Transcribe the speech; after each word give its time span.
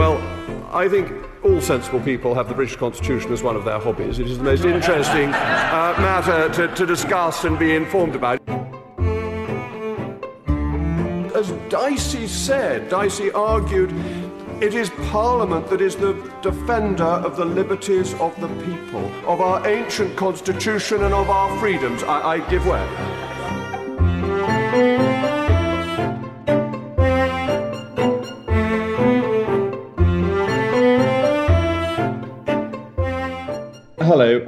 Well, 0.00 0.16
I 0.72 0.88
think 0.88 1.12
all 1.44 1.60
sensible 1.60 2.00
people 2.00 2.34
have 2.34 2.48
the 2.48 2.54
British 2.54 2.74
Constitution 2.74 3.34
as 3.34 3.42
one 3.42 3.54
of 3.54 3.66
their 3.66 3.78
hobbies. 3.78 4.18
It 4.18 4.28
is 4.28 4.38
the 4.38 4.44
most 4.44 4.64
interesting 4.76 5.28
uh, 5.28 5.94
matter 5.98 6.48
to, 6.54 6.74
to 6.74 6.86
discuss 6.86 7.44
and 7.44 7.58
be 7.58 7.74
informed 7.74 8.16
about. 8.16 8.40
As 11.36 11.50
Dicey 11.68 12.26
said, 12.26 12.88
Dicey 12.88 13.30
argued, 13.32 13.92
it 14.62 14.72
is 14.72 14.88
Parliament 15.10 15.68
that 15.68 15.82
is 15.82 15.96
the 15.96 16.14
defender 16.40 17.04
of 17.04 17.36
the 17.36 17.44
liberties 17.44 18.14
of 18.14 18.34
the 18.40 18.48
people, 18.64 19.04
of 19.26 19.42
our 19.42 19.68
ancient 19.68 20.16
Constitution 20.16 21.04
and 21.04 21.12
of 21.12 21.28
our 21.28 21.54
freedoms. 21.58 22.02
I, 22.04 22.36
I 22.36 22.48
give 22.48 22.66
way. 22.66 25.09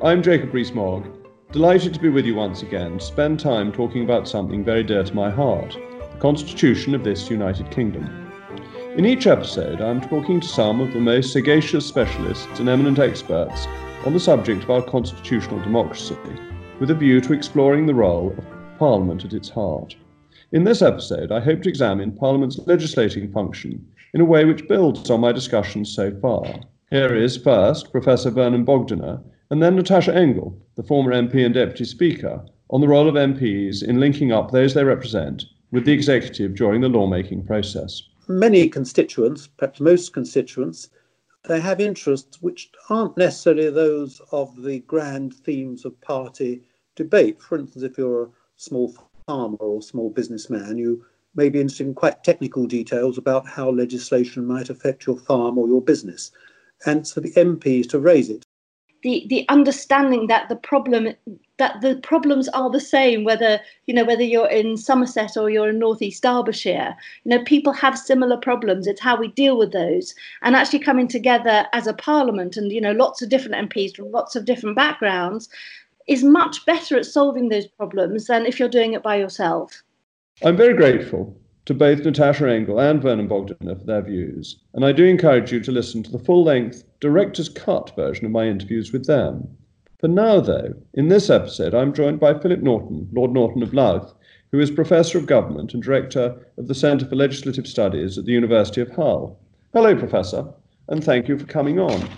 I'm 0.05 0.20
Jacob 0.20 0.52
Rees-Mogg. 0.52 1.06
Delighted 1.52 1.95
to 1.95 2.01
be 2.01 2.09
with 2.09 2.27
you 2.27 2.34
once 2.34 2.62
again 2.62 2.98
to 2.98 3.05
spend 3.05 3.38
time 3.38 3.70
talking 3.70 4.02
about 4.02 4.27
something 4.27 4.65
very 4.65 4.83
dear 4.83 5.05
to 5.05 5.15
my 5.15 5.30
heart 5.30 5.75
the 5.75 6.19
Constitution 6.19 6.97
of 6.97 7.05
this 7.05 7.30
United 7.30 7.70
Kingdom. 7.70 8.33
In 8.97 9.06
each 9.06 9.28
episode, 9.28 9.80
I'm 9.80 10.01
talking 10.01 10.41
to 10.41 10.48
some 10.48 10.80
of 10.80 10.92
the 10.92 10.98
most 10.98 11.33
sagacious 11.33 11.87
specialists 11.87 12.59
and 12.59 12.69
eminent 12.69 12.98
experts 12.98 13.69
on 14.05 14.12
the 14.12 14.19
subject 14.19 14.65
of 14.65 14.70
our 14.70 14.83
constitutional 14.83 15.61
democracy, 15.61 16.16
with 16.80 16.91
a 16.91 16.97
view 16.97 17.20
to 17.20 17.33
exploring 17.33 17.87
the 17.87 17.95
role 17.95 18.34
of 18.37 18.78
Parliament 18.80 19.25
at 19.25 19.34
its 19.34 19.50
heart. 19.50 19.95
In 20.50 20.64
this 20.64 20.83
episode, 20.83 21.30
I 21.30 21.39
hope 21.39 21.62
to 21.62 21.69
examine 21.69 22.11
Parliament's 22.11 22.59
legislating 22.66 23.31
function 23.31 23.87
in 24.14 24.20
a 24.20 24.25
way 24.25 24.47
which 24.47 24.66
builds 24.66 25.11
on 25.11 25.20
my 25.20 25.31
discussions 25.31 25.94
so 25.94 26.11
far. 26.20 26.44
Here 26.91 27.14
is 27.14 27.37
first 27.37 27.92
Professor 27.92 28.31
Vernon 28.31 28.66
Bogdanor, 28.66 29.22
and 29.53 29.62
then 29.62 29.77
Natascha 29.77 30.14
Engel, 30.14 30.58
the 30.77 30.83
former 30.83 31.12
MP 31.12 31.45
and 31.45 31.53
Deputy 31.53 31.84
Speaker, 31.84 32.42
on 32.70 32.81
the 32.81 32.89
role 32.89 33.06
of 33.06 33.17
MPs 33.17 33.86
in 33.86 34.00
linking 34.00 34.33
up 34.33 34.50
those 34.50 34.72
they 34.72 34.83
represent 34.83 35.44
with 35.72 35.84
the 35.84 35.92
executive 35.92 36.55
during 36.55 36.81
the 36.81 36.89
lawmaking 36.89 37.44
process. 37.44 38.03
Many 38.28 38.67
constituents, 38.67 39.47
perhaps 39.47 39.78
most 39.78 40.14
constituents, 40.14 40.89
they 41.47 41.61
have 41.61 41.83
interests 41.83 42.41
which 42.41 42.70
aren't 42.89 43.19
necessarily 43.19 43.69
those 43.69 44.22
of 44.33 44.62
the 44.62 44.78
grand 44.81 45.34
themes 45.34 45.84
of 45.84 46.00
party 46.00 46.62
debate. 46.97 47.39
For 47.42 47.59
instance, 47.59 47.84
if 47.84 47.98
you're 47.98 48.22
a 48.22 48.31
small 48.56 48.97
farmer 49.27 49.59
or 49.59 49.83
small 49.83 50.09
businessman, 50.09 50.78
you 50.78 51.05
may 51.34 51.50
be 51.50 51.61
interested 51.61 51.89
in 51.89 51.94
quite 51.94 52.25
technical 52.25 52.66
details 52.66 53.19
about 53.19 53.47
how 53.47 53.69
legislation 53.69 54.47
might 54.47 54.70
affect 54.70 55.06
your 55.06 55.19
farm 55.19 55.59
or 55.59 55.69
your 55.69 55.83
business. 55.83 56.31
And 56.87 57.06
so 57.06 57.20
the 57.20 57.33
MPs 57.33 57.87
to 57.91 57.98
raise 57.98 58.31
it 58.31 58.47
the 59.03 59.27
the 59.28 59.45
understanding 59.48 60.27
that 60.28 60.48
the 60.48 60.56
problem 60.56 61.14
that 61.58 61.81
the 61.81 61.97
problems 61.97 62.48
are 62.48 62.70
the 62.70 62.81
same 62.81 63.25
whether 63.25 63.61
you 63.86 63.94
know 63.94 64.05
whether 64.05 64.22
you're 64.22 64.48
in 64.48 64.77
Somerset 64.77 65.36
or 65.36 65.50
you're 65.50 65.69
in 65.69 65.78
Northeast 65.78 66.22
Derbyshire. 66.22 66.97
You 67.25 67.31
know 67.31 67.44
people 67.44 67.72
have 67.72 67.98
similar 67.98 68.36
problems. 68.36 68.86
It's 68.86 69.00
how 69.00 69.17
we 69.17 69.28
deal 69.28 69.59
with 69.59 69.72
those. 69.72 70.14
And 70.42 70.56
actually 70.56 70.78
coming 70.81 71.09
together 71.09 71.67
as 71.72 71.86
a 71.86 71.94
parliament 71.94 72.56
and 72.56 72.72
you 72.72 72.81
know 72.81 72.92
lots 72.92 73.22
of 73.22 73.28
different 73.28 73.70
MPs 73.70 73.94
from 73.97 74.11
lots 74.11 74.36
of 74.36 74.44
different 74.44 74.77
backgrounds 74.77 75.48
is 76.09 76.25
much 76.25 76.64
better 76.66 76.97
at 76.97 77.06
solving 77.06 77.48
those 77.48 77.66
problems 77.66 78.27
than 78.27 78.47
if 78.47 78.59
you're 78.59 78.69
doing 78.69 78.92
it 78.92 79.03
by 79.03 79.16
yourself. 79.16 79.83
I'm 80.44 80.56
very 80.56 80.75
grateful 80.75 81.37
to 81.64 81.74
both 81.74 82.02
Natascha 82.02 82.50
Engel 82.50 82.80
and 82.80 83.00
Vernon 83.00 83.28
Bogdanor 83.28 83.78
for 83.78 83.84
their 83.84 84.02
views, 84.02 84.58
and 84.74 84.84
I 84.84 84.92
do 84.92 85.05
encourage 85.05 85.53
you 85.53 85.60
to 85.60 85.72
listen 85.72 86.03
to 86.03 86.10
the 86.10 86.19
full 86.19 86.42
length, 86.42 86.84
director's 87.00 87.48
cut 87.48 87.94
version 87.94 88.26
of 88.26 88.32
my 88.32 88.47
interviews 88.47 88.92
with 88.92 89.06
them. 89.06 89.48
For 90.00 90.09
now, 90.09 90.41
though, 90.41 90.75
in 90.94 91.09
this 91.09 91.31
episode, 91.31 91.75
I'm 91.75 91.92
joined 91.92 92.19
by 92.19 92.38
Philip 92.38 92.60
Norton, 92.60 93.09
Lord 93.12 93.31
Norton 93.31 93.62
of 93.62 93.72
Louth, 93.72 94.12
who 94.50 94.59
is 94.59 94.70
Professor 94.70 95.16
of 95.16 95.26
Government 95.26 95.72
and 95.72 95.82
Director 95.82 96.34
of 96.59 96.66
the 96.66 96.75
Centre 96.75 97.06
for 97.06 97.14
Legislative 97.14 97.66
Studies 97.66 98.19
at 98.19 98.25
the 98.25 98.32
University 98.32 98.81
of 98.81 98.91
Hull. 98.91 99.38
Hello, 99.72 99.97
Professor, 99.97 100.47
and 100.88 101.03
thank 101.03 101.28
you 101.28 101.38
for 101.38 101.47
coming 101.47 101.78
on. 101.78 102.08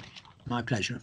My 0.47 0.63
pleasure. 0.63 1.01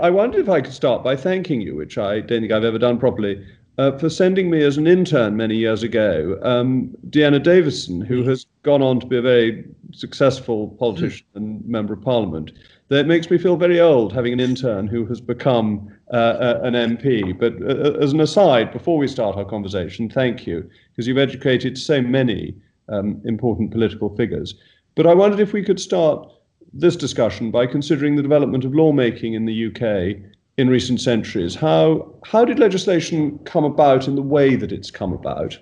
I 0.00 0.10
wondered 0.10 0.40
if 0.40 0.48
I 0.48 0.62
could 0.62 0.72
start 0.72 1.04
by 1.04 1.14
thanking 1.14 1.60
you, 1.60 1.76
which 1.76 1.98
I 1.98 2.20
don't 2.20 2.40
think 2.40 2.50
I've 2.50 2.64
ever 2.64 2.78
done 2.78 2.98
properly, 2.98 3.46
uh, 3.78 3.96
for 3.98 4.10
sending 4.10 4.50
me 4.50 4.62
as 4.62 4.76
an 4.76 4.86
intern 4.86 5.36
many 5.36 5.56
years 5.56 5.82
ago, 5.82 6.38
um, 6.42 6.90
Dehenna 7.08 7.42
Davison, 7.42 8.00
who 8.00 8.22
has 8.24 8.46
gone 8.62 8.82
on 8.82 9.00
to 9.00 9.06
be 9.06 9.16
a 9.16 9.22
very 9.22 9.64
successful 9.92 10.68
politician 10.78 11.26
and 11.34 11.64
member 11.64 11.94
of 11.94 12.02
parliament. 12.02 12.52
That 12.88 13.06
makes 13.06 13.30
me 13.30 13.38
feel 13.38 13.56
very 13.56 13.80
old 13.80 14.12
having 14.12 14.34
an 14.34 14.40
intern 14.40 14.86
who 14.86 15.06
has 15.06 15.20
become 15.20 15.90
uh, 16.12 16.58
an 16.62 16.74
MP. 16.74 17.38
But 17.38 17.54
uh, 17.62 17.98
as 17.98 18.12
an 18.12 18.20
aside, 18.20 18.72
before 18.72 18.98
we 18.98 19.08
start 19.08 19.36
our 19.36 19.44
conversation, 19.46 20.10
thank 20.10 20.46
you, 20.46 20.68
because 20.90 21.06
you've 21.06 21.16
educated 21.16 21.78
so 21.78 22.02
many 22.02 22.54
um, 22.90 23.22
important 23.24 23.70
political 23.70 24.14
figures. 24.14 24.54
But 24.94 25.06
I 25.06 25.14
wondered 25.14 25.40
if 25.40 25.54
we 25.54 25.62
could 25.62 25.80
start 25.80 26.30
this 26.74 26.96
discussion 26.96 27.50
by 27.50 27.66
considering 27.66 28.16
the 28.16 28.22
development 28.22 28.64
of 28.64 28.74
lawmaking 28.74 29.34
in 29.34 29.46
the 29.46 29.66
UK 29.66 30.30
in 30.58 30.68
recent 30.68 31.00
centuries. 31.00 31.54
How 31.54 32.14
how 32.24 32.44
did 32.44 32.58
legislation 32.58 33.38
come 33.44 33.64
about 33.64 34.06
in 34.06 34.14
the 34.14 34.22
way 34.22 34.56
that 34.56 34.72
it's 34.72 34.90
come 34.90 35.12
about? 35.12 35.58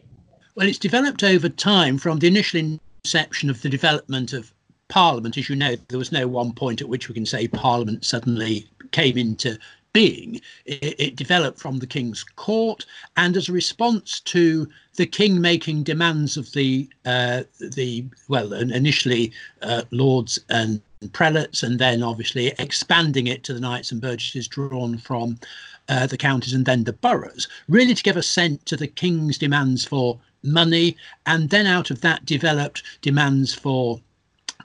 Well, 0.54 0.68
it's 0.68 0.78
developed 0.78 1.22
over 1.22 1.48
time 1.48 1.98
from 1.98 2.18
the 2.18 2.26
initial 2.26 2.78
inception 3.04 3.50
of 3.50 3.62
the 3.62 3.68
development 3.68 4.32
of 4.32 4.52
Parliament. 4.88 5.38
As 5.38 5.48
you 5.48 5.56
know, 5.56 5.76
there 5.88 5.98
was 5.98 6.12
no 6.12 6.26
one 6.26 6.52
point 6.52 6.80
at 6.80 6.88
which 6.88 7.08
we 7.08 7.14
can 7.14 7.26
say 7.26 7.46
Parliament 7.46 8.04
suddenly 8.04 8.66
came 8.90 9.16
into 9.16 9.58
being. 9.92 10.40
It, 10.66 10.94
it, 11.00 11.16
developed 11.16 11.58
from 11.58 11.78
the 11.78 11.86
King's 11.86 12.22
Court, 12.22 12.84
and 13.16 13.36
as 13.36 13.48
a 13.48 13.52
response 13.52 14.20
to 14.20 14.68
the 14.96 15.06
King 15.06 15.40
making 15.40 15.84
demands 15.84 16.36
of 16.36 16.52
the 16.52 16.88
uh, 17.04 17.44
the 17.60 18.04
well, 18.28 18.52
initially 18.52 19.32
uh, 19.62 19.82
lords 19.90 20.38
and 20.48 20.80
prelates, 21.08 21.62
and 21.62 21.78
then 21.78 22.02
obviously 22.02 22.52
expanding 22.58 23.26
it 23.26 23.42
to 23.44 23.54
the 23.54 23.60
knights 23.60 23.90
and 23.90 24.00
burgesses 24.00 24.46
drawn 24.46 24.98
from 24.98 25.38
uh, 25.88 26.06
the 26.06 26.16
counties 26.16 26.52
and 26.52 26.66
then 26.66 26.84
the 26.84 26.92
boroughs, 26.92 27.48
really 27.68 27.94
to 27.94 28.02
give 28.02 28.16
assent 28.16 28.64
to 28.66 28.76
the 28.76 28.86
King's 28.86 29.38
demands 29.38 29.84
for 29.84 30.18
money, 30.42 30.96
and 31.26 31.50
then 31.50 31.66
out 31.66 31.90
of 31.90 32.00
that 32.02 32.24
developed 32.26 32.82
demands 33.02 33.54
for 33.54 34.00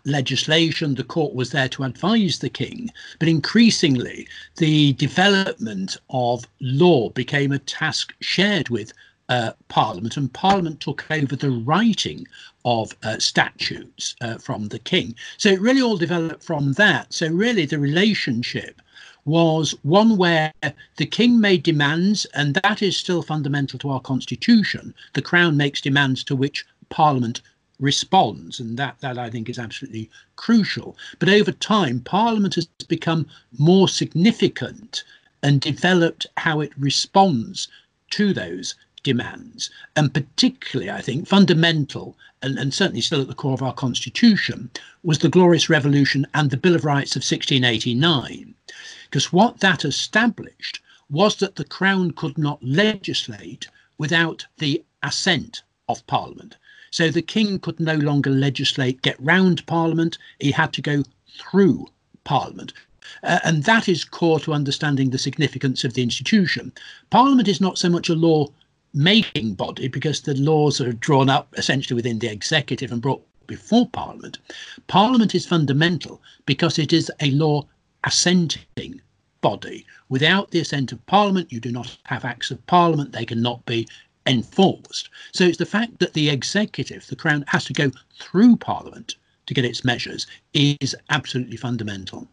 legislation. 0.05 0.95
The 0.95 1.03
court 1.03 1.33
was 1.33 1.51
there 1.51 1.69
to 1.69 1.83
advise 1.83 2.39
the 2.39 2.49
king, 2.49 2.89
but 3.19 3.27
increasingly 3.27 4.27
the 4.57 4.93
development 4.93 5.97
of 6.09 6.45
law 6.61 7.09
became 7.09 7.51
a 7.51 7.59
task 7.59 8.13
shared 8.19 8.69
with 8.69 8.93
uh, 9.29 9.51
Parliament, 9.69 10.17
and 10.17 10.31
Parliament 10.33 10.79
took 10.79 11.05
over 11.09 11.35
the 11.35 11.51
writing 11.51 12.27
of 12.63 12.95
uh, 13.03 13.17
statutes 13.19 14.15
uh, 14.21 14.37
from 14.37 14.67
the 14.67 14.79
king. 14.79 15.15
So 15.37 15.49
it 15.49 15.61
really 15.61 15.81
all 15.81 15.97
developed 15.97 16.43
from 16.43 16.73
that. 16.73 17.13
So, 17.13 17.27
really, 17.27 17.65
the 17.65 17.79
relationship 17.79 18.81
was 19.25 19.73
one 19.81 20.17
where 20.17 20.53
the 20.97 21.05
king 21.05 21.39
made 21.39 21.63
demands, 21.63 22.25
and 22.35 22.53
that 22.55 22.83
is 22.83 22.95
still 22.95 23.23
fundamental 23.23 23.79
to 23.79 23.89
our 23.89 23.99
constitution. 23.99 24.93
The 25.13 25.21
crown 25.21 25.57
makes 25.57 25.81
demands 25.81 26.23
to 26.25 26.35
which 26.35 26.65
Parliament 26.89 27.41
responds, 27.79 28.59
and 28.59 28.77
that 28.77 28.99
that 29.01 29.17
I 29.17 29.29
think 29.29 29.49
is 29.49 29.59
absolutely 29.59 30.09
crucial. 30.35 30.95
But 31.19 31.29
over 31.29 31.51
time, 31.51 31.99
Parliament 32.01 32.55
has 32.55 32.67
become 32.87 33.27
more 33.57 33.89
significant 33.89 35.03
and 35.41 35.59
developed 35.59 36.27
how 36.37 36.61
it 36.61 36.71
responds 36.77 37.67
to 38.11 38.33
those 38.33 38.75
demands. 39.05 39.69
And 39.95 40.13
particularly, 40.13 40.91
I 40.91 40.99
think, 40.99 41.27
fundamental 41.27 42.17
and, 42.41 42.59
and 42.59 42.73
certainly 42.73 43.01
still 43.01 43.21
at 43.21 43.27
the 43.27 43.33
core 43.33 43.53
of 43.53 43.61
our 43.61 43.73
Constitution 43.73 44.69
was 45.03 45.19
the 45.19 45.29
Glorious 45.29 45.69
Revolution 45.69 46.27
and 46.33 46.49
the 46.49 46.57
Bill 46.57 46.75
of 46.75 46.83
Rights 46.83 47.15
of 47.15 47.21
1689. 47.21 48.53
Because 49.05 49.31
what 49.31 49.59
that 49.61 49.85
established 49.85 50.81
was 51.09 51.37
that 51.37 51.55
the 51.55 51.63
Crown 51.63 52.11
could 52.11 52.37
not 52.37 52.61
legislate 52.61 53.67
without 53.97 54.45
the 54.57 54.83
assent 55.03 55.61
of 55.87 56.05
Parliament. 56.07 56.57
So 56.91 57.09
the 57.09 57.21
king 57.21 57.59
could 57.59 57.79
no 57.79 57.95
longer 57.95 58.31
legislate, 58.31 59.01
get 59.01 59.15
round 59.19 59.65
Parliament. 59.65 60.17
He 60.39 60.51
had 60.51 60.73
to 60.73 60.81
go 60.81 61.03
through 61.37 61.87
Parliament. 62.23 62.73
Uh, 63.21 63.39
and 63.43 63.63
that 63.65 63.87
is 63.87 64.03
core 64.03 64.39
to 64.39 64.53
understanding 64.53 65.11
the 65.11 65.19
significance 65.19 65.83
of 65.83 65.93
the 65.93 66.01
institution. 66.01 66.71
Parliament 67.11 67.47
is 67.47 67.61
not 67.61 67.77
so 67.77 67.87
much 67.87 68.09
a 68.09 68.15
law 68.15 68.47
making 68.95 69.53
body 69.53 69.89
because 69.89 70.21
the 70.21 70.33
laws 70.35 70.79
are 70.79 70.93
drawn 70.93 71.29
up 71.29 71.53
essentially 71.57 71.95
within 71.95 72.19
the 72.19 72.31
executive 72.31 72.91
and 72.91 73.01
brought 73.01 73.21
before 73.45 73.87
Parliament. 73.89 74.39
Parliament 74.87 75.35
is 75.35 75.45
fundamental 75.45 76.21
because 76.45 76.79
it 76.79 76.93
is 76.93 77.11
a 77.19 77.29
law 77.31 77.63
assenting 78.05 79.01
body. 79.41 79.85
Without 80.09 80.49
the 80.51 80.59
assent 80.59 80.91
of 80.91 81.05
Parliament, 81.05 81.51
you 81.51 81.59
do 81.59 81.71
not 81.71 81.97
have 82.05 82.25
acts 82.25 82.49
of 82.51 82.65
Parliament, 82.67 83.11
they 83.11 83.25
cannot 83.25 83.63
be 83.65 83.87
enforced. 84.25 85.09
So 85.33 85.43
it's 85.43 85.57
the 85.57 85.65
fact 85.65 85.99
that 85.99 86.13
the 86.13 86.29
executive, 86.29 87.05
the 87.07 87.15
Crown, 87.15 87.43
has 87.47 87.65
to 87.65 87.73
go 87.73 87.91
through 88.19 88.55
Parliament 88.57 89.15
to 89.45 89.53
get 89.53 89.65
its 89.65 89.85
measures 89.85 90.25
is 90.53 90.95
absolutely 91.09 91.57
fundamental. 91.57 92.27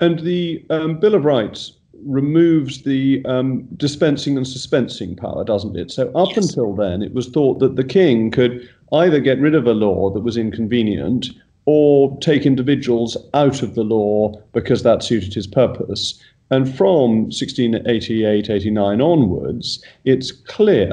And 0.00 0.20
the 0.20 0.64
um, 0.70 1.00
Bill 1.00 1.16
of 1.16 1.24
Rights 1.24 1.72
removes 2.04 2.82
the 2.82 3.24
um, 3.24 3.62
dispensing 3.76 4.36
and 4.36 4.46
suspensing 4.46 5.16
power, 5.16 5.44
doesn't 5.44 5.76
it? 5.76 5.90
So 5.90 6.10
up 6.14 6.28
yes. 6.34 6.48
until 6.48 6.74
then, 6.74 7.02
it 7.02 7.14
was 7.14 7.28
thought 7.28 7.58
that 7.60 7.76
the 7.76 7.84
king 7.84 8.30
could 8.30 8.68
either 8.92 9.20
get 9.20 9.38
rid 9.38 9.54
of 9.54 9.66
a 9.66 9.72
law 9.72 10.10
that 10.10 10.20
was 10.20 10.36
inconvenient 10.36 11.30
or 11.66 12.16
take 12.20 12.46
individuals 12.46 13.16
out 13.34 13.62
of 13.62 13.74
the 13.74 13.84
law 13.84 14.32
because 14.52 14.82
that 14.82 15.02
suited 15.02 15.34
his 15.34 15.46
purpose. 15.46 16.18
And 16.50 16.74
from 16.74 17.24
1688 17.24 18.48
89 18.48 19.00
onwards, 19.02 19.84
it's 20.04 20.32
clear 20.32 20.90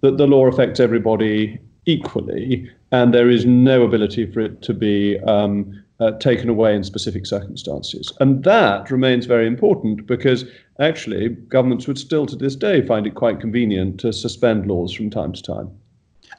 that 0.00 0.16
the 0.16 0.26
law 0.26 0.46
affects 0.46 0.80
everybody 0.80 1.58
equally, 1.84 2.70
and 2.92 3.12
there 3.12 3.28
is 3.28 3.44
no 3.44 3.82
ability 3.82 4.30
for 4.32 4.40
it 4.40 4.62
to 4.62 4.72
be 4.72 5.18
um, 5.20 5.84
uh, 6.00 6.12
taken 6.12 6.48
away 6.48 6.74
in 6.74 6.84
specific 6.84 7.26
circumstances. 7.26 8.12
And 8.20 8.44
that 8.44 8.90
remains 8.90 9.26
very 9.26 9.46
important 9.46 10.06
because 10.06 10.44
actually 10.78 11.28
governments 11.28 11.86
would 11.86 11.98
still 11.98 12.26
to 12.26 12.36
this 12.36 12.56
day 12.56 12.86
find 12.86 13.06
it 13.06 13.14
quite 13.14 13.40
convenient 13.40 14.00
to 14.00 14.12
suspend 14.12 14.66
laws 14.66 14.92
from 14.92 15.10
time 15.10 15.32
to 15.32 15.42
time. 15.42 15.70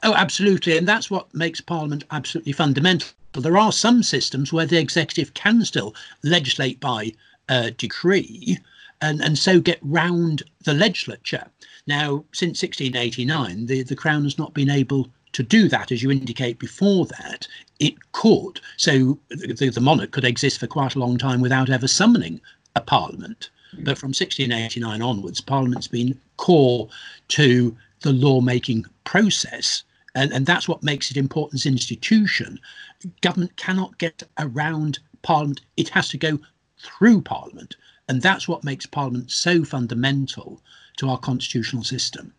Oh, 0.02 0.14
absolutely. 0.14 0.76
And 0.76 0.86
that's 0.86 1.10
what 1.10 1.32
makes 1.34 1.60
Parliament 1.60 2.04
absolutely 2.10 2.52
fundamental. 2.52 3.08
There 3.32 3.58
are 3.58 3.72
some 3.72 4.02
systems 4.02 4.52
where 4.52 4.66
the 4.66 4.78
executive 4.78 5.34
can 5.34 5.64
still 5.64 5.94
legislate 6.22 6.80
by 6.80 7.12
uh, 7.48 7.70
decree 7.76 8.58
and, 9.00 9.22
and 9.22 9.38
so 9.38 9.60
get 9.60 9.78
round 9.82 10.42
the 10.64 10.74
legislature. 10.74 11.46
Now, 11.86 12.24
since 12.32 12.62
1689, 12.62 13.66
the, 13.66 13.82
the 13.82 13.96
Crown 13.96 14.24
has 14.24 14.38
not 14.38 14.54
been 14.54 14.70
able 14.70 15.08
to 15.38 15.44
do 15.44 15.68
that, 15.68 15.92
as 15.92 16.02
you 16.02 16.10
indicate 16.10 16.58
before 16.58 17.06
that, 17.06 17.46
it 17.78 17.94
could. 18.10 18.60
So 18.76 19.20
the, 19.28 19.70
the, 19.72 19.80
monarch 19.80 20.10
could 20.10 20.24
exist 20.24 20.58
for 20.58 20.66
quite 20.66 20.96
a 20.96 20.98
long 20.98 21.16
time 21.16 21.40
without 21.40 21.70
ever 21.70 21.86
summoning 21.86 22.40
a 22.74 22.80
parliament. 22.80 23.48
But 23.84 23.98
from 23.98 24.08
1689 24.08 25.00
onwards, 25.00 25.40
parliament's 25.40 25.86
been 25.86 26.20
core 26.38 26.88
to 27.28 27.76
the 28.00 28.12
lawmaking 28.12 28.84
process. 29.04 29.84
And, 30.16 30.32
and 30.32 30.44
that's 30.44 30.66
what 30.66 30.82
makes 30.82 31.12
it 31.12 31.16
important 31.16 31.60
as 31.60 31.66
an 31.66 31.74
institution. 31.74 32.58
Government 33.20 33.56
cannot 33.56 33.96
get 33.98 34.24
around 34.40 34.98
parliament, 35.22 35.60
it 35.76 35.90
has 35.90 36.08
to 36.08 36.18
go 36.18 36.40
through 36.80 37.22
parliament. 37.22 37.76
And 38.08 38.22
that's 38.22 38.48
what 38.48 38.64
makes 38.64 38.86
parliament 38.86 39.30
so 39.30 39.62
fundamental 39.62 40.60
to 40.96 41.08
our 41.08 41.18
constitutional 41.18 41.84
system. 41.84 42.34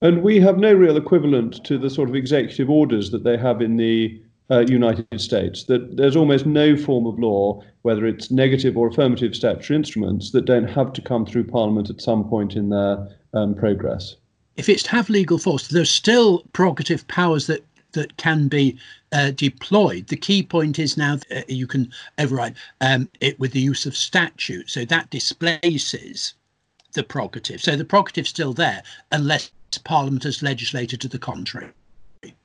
And 0.00 0.22
we 0.22 0.38
have 0.40 0.58
no 0.58 0.72
real 0.72 0.96
equivalent 0.96 1.64
to 1.64 1.76
the 1.76 1.90
sort 1.90 2.08
of 2.08 2.14
executive 2.14 2.70
orders 2.70 3.10
that 3.10 3.24
they 3.24 3.36
have 3.36 3.60
in 3.60 3.76
the 3.76 4.20
uh, 4.50 4.64
United 4.68 5.20
States. 5.20 5.64
That 5.64 5.96
there's 5.96 6.16
almost 6.16 6.46
no 6.46 6.76
form 6.76 7.06
of 7.06 7.18
law, 7.18 7.62
whether 7.82 8.06
it's 8.06 8.30
negative 8.30 8.76
or 8.76 8.88
affirmative 8.88 9.34
statutory 9.34 9.76
instruments, 9.76 10.30
that 10.30 10.44
don't 10.44 10.68
have 10.68 10.92
to 10.94 11.02
come 11.02 11.26
through 11.26 11.44
Parliament 11.44 11.90
at 11.90 12.00
some 12.00 12.28
point 12.28 12.54
in 12.54 12.68
their 12.68 13.08
um, 13.34 13.54
progress. 13.54 14.14
If 14.56 14.68
it's 14.68 14.84
to 14.84 14.90
have 14.90 15.08
legal 15.08 15.38
force, 15.38 15.68
there's 15.68 15.90
still 15.90 16.44
prerogative 16.52 17.06
powers 17.08 17.46
that 17.46 17.64
that 17.92 18.16
can 18.18 18.48
be 18.48 18.76
uh, 19.12 19.30
deployed. 19.30 20.08
The 20.08 20.16
key 20.16 20.42
point 20.42 20.78
is 20.78 20.96
now 20.96 21.18
uh, 21.34 21.40
you 21.48 21.66
can 21.66 21.90
override 22.18 22.54
um, 22.82 23.08
it 23.20 23.40
with 23.40 23.52
the 23.52 23.60
use 23.60 23.86
of 23.86 23.96
statute. 23.96 24.68
So 24.68 24.84
that 24.84 25.08
displaces 25.08 26.34
the 26.92 27.02
prerogative. 27.02 27.62
So 27.62 27.76
the 27.76 27.84
prerogative's 27.86 28.28
still 28.28 28.52
there 28.52 28.82
unless 29.10 29.50
Parliament 29.84 30.24
has 30.24 30.42
legislated 30.42 31.00
to 31.02 31.08
the 31.08 31.18
contrary. 31.18 31.68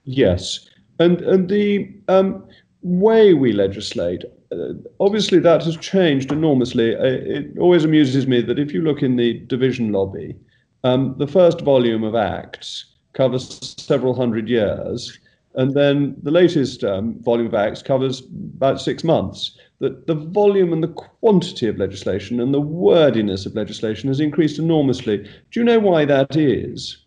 Yes, 0.04 0.68
and 1.00 1.22
and 1.22 1.50
the 1.50 1.94
um, 2.08 2.46
way 2.81 3.34
we 3.34 3.54
legislate. 3.54 4.24
Uh, 4.52 4.74
obviously, 5.00 5.40
that 5.40 5.64
has 5.64 5.78
changed 5.78 6.31
enormously. 6.31 6.96
Uh, 6.96 7.04
it 7.04 7.58
always 7.58 7.86
amuses 7.86 8.28
me 8.28 8.42
that 8.42 8.60
if 8.60 8.74
you 8.74 8.81
look 8.81 9.02
in 9.02 9.16
the 9.16 9.40
division 9.48 9.92
lobby, 9.92 10.36
um, 10.84 11.16
the 11.18 11.28
first 11.28 11.62
volume 11.62 12.04
of 12.04 12.16
Acts 12.16 12.86
covers 13.14 13.76
several 13.78 14.14
hundred 14.14 14.50
years, 14.50 15.18
and 15.56 15.74
then 15.74 16.16
the 16.22 16.31
latest 16.31 16.84
um, 16.84 17.19
volume 17.24 17.48
of 17.48 17.54
Acts 17.54 17.81
covers 17.81 18.22
about 18.56 18.81
six 18.81 19.04
months. 19.04 19.58
That 19.80 20.08
the 20.08 20.16
volume 20.16 20.72
and 20.72 20.84
the 20.84 20.88
quantity 20.90 21.68
of 21.68 21.78
legislation 21.78 22.40
and 22.40 22.54
the 22.54 22.62
wordiness 22.62 23.46
of 23.46 23.56
legislation 23.56 24.08
has 24.08 24.19
increased 24.19 24.60
enormously. 24.60 25.18
Do 25.18 25.60
you 25.60 25.64
know 25.64 25.80
why 25.80 26.06
that 26.06 26.36
is? 26.38 27.03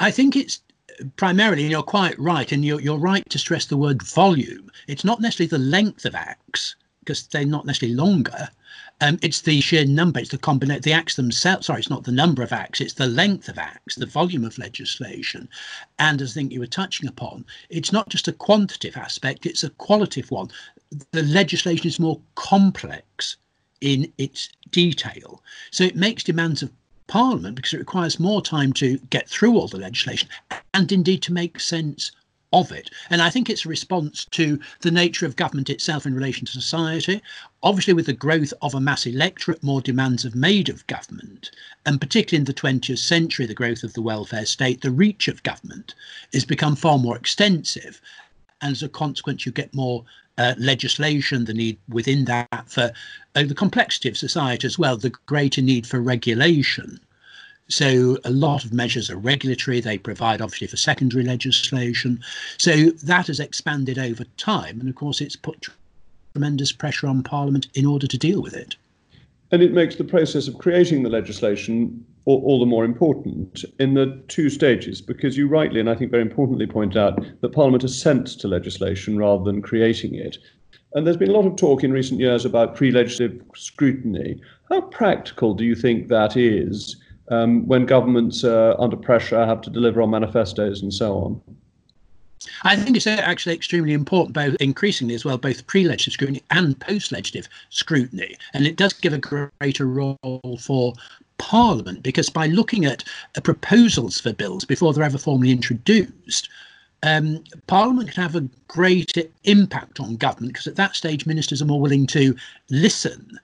I 0.00 0.10
think 0.10 0.36
it's 0.36 0.60
primarily, 1.16 1.62
and 1.62 1.70
you're 1.70 1.82
quite 1.82 2.18
right, 2.18 2.50
and 2.52 2.64
you're, 2.64 2.80
you're 2.80 2.98
right 2.98 3.28
to 3.30 3.38
stress 3.38 3.66
the 3.66 3.76
word 3.76 4.02
volume. 4.02 4.70
It's 4.86 5.04
not 5.04 5.20
necessarily 5.20 5.48
the 5.48 5.58
length 5.58 6.04
of 6.04 6.14
acts, 6.14 6.76
because 7.00 7.26
they're 7.28 7.44
not 7.44 7.66
necessarily 7.66 7.96
longer. 7.96 8.48
Um, 9.00 9.18
it's 9.22 9.42
the 9.42 9.60
sheer 9.60 9.84
number, 9.84 10.18
it's 10.18 10.30
the 10.30 10.38
combination, 10.38 10.82
the 10.82 10.92
acts 10.92 11.14
themselves. 11.14 11.66
Sorry, 11.66 11.78
it's 11.78 11.90
not 11.90 12.02
the 12.02 12.12
number 12.12 12.42
of 12.42 12.52
acts, 12.52 12.80
it's 12.80 12.94
the 12.94 13.06
length 13.06 13.48
of 13.48 13.58
acts, 13.58 13.94
the 13.94 14.06
volume 14.06 14.44
of 14.44 14.58
legislation. 14.58 15.48
And 16.00 16.20
as 16.20 16.32
I 16.32 16.34
think 16.34 16.52
you 16.52 16.60
were 16.60 16.66
touching 16.66 17.08
upon, 17.08 17.44
it's 17.70 17.92
not 17.92 18.08
just 18.08 18.28
a 18.28 18.32
quantitative 18.32 18.96
aspect, 18.96 19.46
it's 19.46 19.62
a 19.62 19.70
qualitative 19.70 20.30
one. 20.30 20.50
The 21.12 21.22
legislation 21.22 21.86
is 21.86 22.00
more 22.00 22.20
complex 22.34 23.36
in 23.80 24.12
its 24.18 24.48
detail. 24.70 25.42
So 25.70 25.84
it 25.84 25.96
makes 25.96 26.24
demands 26.24 26.62
of 26.62 26.72
Parliament 27.08 27.56
because 27.56 27.74
it 27.74 27.78
requires 27.78 28.20
more 28.20 28.40
time 28.40 28.72
to 28.74 28.98
get 29.10 29.28
through 29.28 29.58
all 29.58 29.66
the 29.66 29.78
legislation 29.78 30.28
and 30.72 30.92
indeed 30.92 31.22
to 31.22 31.32
make 31.32 31.58
sense 31.58 32.12
of 32.52 32.72
it. 32.72 32.90
And 33.10 33.20
I 33.20 33.30
think 33.30 33.50
it's 33.50 33.66
a 33.66 33.68
response 33.68 34.24
to 34.30 34.58
the 34.80 34.90
nature 34.90 35.26
of 35.26 35.36
government 35.36 35.68
itself 35.68 36.06
in 36.06 36.14
relation 36.14 36.46
to 36.46 36.52
society. 36.52 37.20
Obviously, 37.62 37.94
with 37.94 38.06
the 38.06 38.12
growth 38.12 38.54
of 38.62 38.74
a 38.74 38.80
mass 38.80 39.06
electorate, 39.06 39.62
more 39.62 39.80
demands 39.80 40.22
have 40.22 40.34
made 40.34 40.68
of 40.68 40.86
government. 40.86 41.50
And 41.84 42.00
particularly 42.00 42.40
in 42.40 42.44
the 42.44 42.54
20th 42.54 42.98
century, 42.98 43.46
the 43.46 43.54
growth 43.54 43.82
of 43.82 43.92
the 43.92 44.02
welfare 44.02 44.46
state, 44.46 44.80
the 44.80 44.90
reach 44.90 45.28
of 45.28 45.42
government 45.42 45.94
has 46.32 46.44
become 46.44 46.76
far 46.76 46.98
more 46.98 47.16
extensive. 47.16 48.00
And 48.62 48.72
as 48.72 48.82
a 48.82 48.88
consequence, 48.88 49.44
you 49.44 49.52
get 49.52 49.74
more 49.74 50.04
uh, 50.38 50.54
legislation, 50.56 51.44
the 51.44 51.54
need 51.54 51.78
within 51.88 52.24
that 52.24 52.64
for 52.66 52.90
uh, 53.34 53.42
the 53.42 53.54
complexity 53.54 54.08
of 54.08 54.16
society 54.16 54.66
as 54.66 54.78
well, 54.78 54.96
the 54.96 55.10
greater 55.26 55.60
need 55.60 55.86
for 55.86 56.00
regulation. 56.00 56.98
So 57.68 58.16
a 58.24 58.30
lot 58.30 58.64
of 58.64 58.72
measures 58.72 59.10
are 59.10 59.16
regulatory. 59.16 59.80
They 59.80 59.98
provide 59.98 60.40
obviously 60.40 60.68
for 60.68 60.78
secondary 60.78 61.24
legislation. 61.24 62.20
So 62.56 62.90
that 62.90 63.26
has 63.26 63.40
expanded 63.40 63.98
over 63.98 64.24
time. 64.38 64.80
And 64.80 64.88
of 64.88 64.94
course, 64.94 65.20
it's 65.20 65.36
put 65.36 65.66
tremendous 66.32 66.72
pressure 66.72 67.08
on 67.08 67.22
Parliament 67.22 67.68
in 67.74 67.84
order 67.84 68.06
to 68.06 68.16
deal 68.16 68.40
with 68.40 68.54
it. 68.54 68.76
And 69.50 69.62
it 69.62 69.72
makes 69.72 69.96
the 69.96 70.04
process 70.04 70.48
of 70.48 70.58
creating 70.58 71.02
the 71.02 71.10
legislation 71.10 72.04
all, 72.28 72.42
all, 72.44 72.60
the 72.60 72.66
more 72.66 72.84
important 72.84 73.64
in 73.78 73.94
the 73.94 74.22
two 74.28 74.50
stages, 74.50 75.00
because 75.00 75.38
you 75.38 75.48
rightly 75.48 75.80
and 75.80 75.88
I 75.88 75.94
think 75.94 76.10
very 76.10 76.22
importantly 76.22 76.66
point 76.66 76.94
out 76.94 77.24
that 77.40 77.52
Parliament 77.52 77.84
assents 77.84 78.36
to 78.36 78.48
legislation 78.48 79.16
rather 79.16 79.42
than 79.44 79.62
creating 79.62 80.14
it. 80.14 80.36
And 80.92 81.06
there's 81.06 81.16
been 81.16 81.30
a 81.30 81.32
lot 81.32 81.46
of 81.46 81.56
talk 81.56 81.84
in 81.84 81.90
recent 81.90 82.20
years 82.20 82.44
about 82.44 82.76
pre 82.76 82.90
legislative 82.90 83.40
scrutiny. 83.56 84.42
How 84.68 84.82
practical 84.82 85.54
do 85.54 85.64
you 85.64 85.74
think 85.74 86.08
that 86.08 86.36
is 86.36 86.96
um, 87.30 87.66
when 87.66 87.86
governments 87.86 88.44
are 88.44 88.78
under 88.78 88.96
pressure, 88.96 89.46
have 89.46 89.62
to 89.62 89.70
deliver 89.70 90.02
on 90.02 90.10
manifestos 90.10 90.82
and 90.82 90.92
so 90.92 91.14
on? 91.16 91.40
I 92.62 92.76
think 92.76 92.94
it's 92.94 93.06
actually 93.06 93.54
extremely 93.54 93.94
important, 93.94 94.34
both 94.34 94.54
increasingly 94.60 95.14
as 95.14 95.24
well, 95.24 95.38
both 95.38 95.66
pre-legislative 95.66 96.12
scrutiny 96.12 96.42
and 96.50 96.78
post-legislative 96.78 97.48
scrutiny, 97.70 98.36
and 98.52 98.66
it 98.66 98.76
does 98.76 98.92
give 98.92 99.12
a 99.14 99.18
greater 99.18 99.86
role 99.86 100.58
for 100.60 100.92
Parliament 101.38 102.02
because 102.02 102.30
by 102.30 102.46
looking 102.46 102.84
at 102.84 103.04
uh, 103.36 103.40
proposals 103.40 104.20
for 104.20 104.32
bills 104.32 104.64
before 104.64 104.92
they're 104.92 105.04
ever 105.04 105.18
formally 105.18 105.50
introduced, 105.50 106.48
um, 107.02 107.42
Parliament 107.66 108.10
can 108.12 108.22
have 108.22 108.36
a 108.36 108.48
greater 108.66 109.22
impact 109.44 110.00
on 110.00 110.16
government 110.16 110.52
because 110.52 110.66
at 110.66 110.76
that 110.76 110.96
stage 110.96 111.26
ministers 111.26 111.62
are 111.62 111.66
more 111.66 111.80
willing 111.80 112.06
to 112.08 112.34
listen 112.70 113.38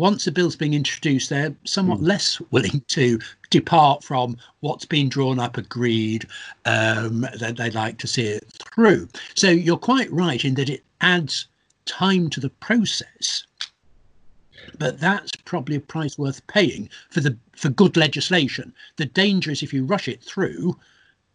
once 0.00 0.26
a 0.26 0.32
bill's 0.32 0.56
being 0.56 0.72
introduced, 0.72 1.28
they're 1.28 1.54
somewhat 1.64 2.00
mm. 2.00 2.06
less 2.06 2.40
willing 2.50 2.82
to 2.88 3.18
depart 3.50 4.02
from 4.02 4.36
what's 4.60 4.86
been 4.86 5.08
drawn 5.08 5.38
up, 5.38 5.58
agreed. 5.58 6.26
Um, 6.64 7.26
that 7.38 7.56
they'd 7.58 7.74
like 7.74 7.98
to 7.98 8.06
see 8.06 8.22
it 8.22 8.46
through. 8.50 9.08
So 9.34 9.50
you're 9.50 9.76
quite 9.76 10.10
right 10.10 10.42
in 10.44 10.54
that 10.54 10.70
it 10.70 10.82
adds 11.02 11.46
time 11.84 12.30
to 12.30 12.40
the 12.40 12.48
process. 12.48 13.44
But 14.78 15.00
that's 15.00 15.32
probably 15.44 15.76
a 15.76 15.80
price 15.80 16.16
worth 16.16 16.46
paying 16.46 16.88
for 17.10 17.20
the 17.20 17.36
for 17.52 17.68
good 17.68 17.96
legislation. 17.96 18.72
The 18.96 19.06
danger 19.06 19.50
is 19.50 19.62
if 19.62 19.72
you 19.72 19.84
rush 19.84 20.08
it 20.08 20.22
through, 20.22 20.78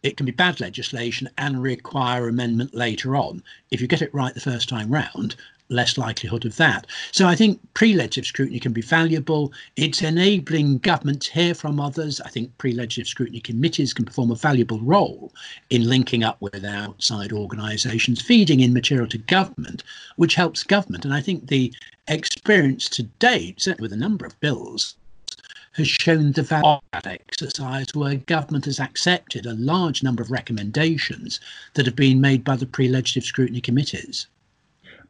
it 0.04 0.18
can 0.18 0.25
be 0.25 0.32
bad 0.32 0.60
legislation 0.60 1.30
and 1.38 1.62
require 1.62 2.27
amendment 2.27 2.74
later 2.74 3.15
on. 3.15 3.44
If 3.72 3.82
you 3.82 3.88
get 3.88 4.01
it 4.01 4.13
right 4.13 4.34
the 4.34 4.39
first 4.39 4.70
time 4.70 4.89
round, 4.89 5.36
less 5.69 5.98
likelihood 5.98 6.45
of 6.45 6.55
that. 6.57 6.88
So 7.12 7.27
I 7.27 7.36
think 7.36 7.60
pre-legislative 7.74 8.27
scrutiny 8.27 8.60
can 8.60 8.74
be 8.74 8.81
valuable. 8.81 9.51
It's 9.75 10.01
enabling 10.01 10.79
government 10.79 11.24
to 11.24 11.34
hear 11.34 11.55
from 11.55 11.79
others. 11.79 12.22
I 12.22 12.29
think 12.29 12.55
pre-legislative 12.57 13.07
scrutiny 13.07 13.39
committees 13.39 13.93
can 13.93 14.05
perform 14.05 14.31
a 14.31 14.36
valuable 14.36 14.79
role 14.81 15.34
in 15.69 15.89
linking 15.89 16.24
up 16.24 16.39
with 16.41 16.63
outside 16.63 17.31
organisations, 17.31 18.22
feeding 18.22 18.60
in 18.60 18.74
material 18.74 19.07
to 19.07 19.17
government, 19.17 19.84
which 20.17 20.36
helps 20.36 20.63
government. 20.63 21.05
And 21.05 21.13
I 21.13 21.22
think 21.22 21.48
the 21.48 21.74
experience 22.07 22.88
to 22.89 23.03
date, 23.03 23.62
certainly 23.62 23.86
with 23.86 23.93
a 23.93 23.98
number 23.98 24.25
of 24.25 24.39
bills, 24.39 24.95
has 25.74 25.88
shown 25.88 26.31
the 26.31 26.43
value 26.43 26.65
of 26.65 26.81
that 26.93 27.07
exercise 27.07 27.93
where 27.93 28.15
government 28.15 28.63
has 28.63 28.79
accepted 28.79 29.45
a 29.45 29.55
large 29.55 30.03
number 30.03 30.24
of 30.24 30.31
recommendations 30.31 31.41
that 31.74 31.86
have 31.86 31.98
been 31.98 32.22
made 32.22 32.45
by 32.45 32.55
the 32.55 32.65
pre-legislative 32.65 33.27
scrutiny 33.27 33.60
committees. 33.60 34.27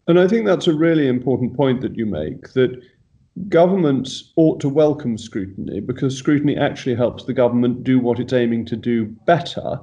And 0.07 0.19
I 0.19 0.27
think 0.27 0.45
that's 0.45 0.67
a 0.67 0.73
really 0.73 1.07
important 1.07 1.55
point 1.55 1.81
that 1.81 1.95
you 1.95 2.05
make 2.05 2.53
that 2.53 2.79
governments 3.49 4.31
ought 4.35 4.59
to 4.61 4.69
welcome 4.69 5.17
scrutiny 5.17 5.79
because 5.79 6.15
scrutiny 6.15 6.55
actually 6.55 6.95
helps 6.95 7.23
the 7.23 7.33
government 7.33 7.83
do 7.83 7.99
what 7.99 8.19
it's 8.19 8.33
aiming 8.33 8.65
to 8.65 8.75
do 8.75 9.05
better. 9.25 9.79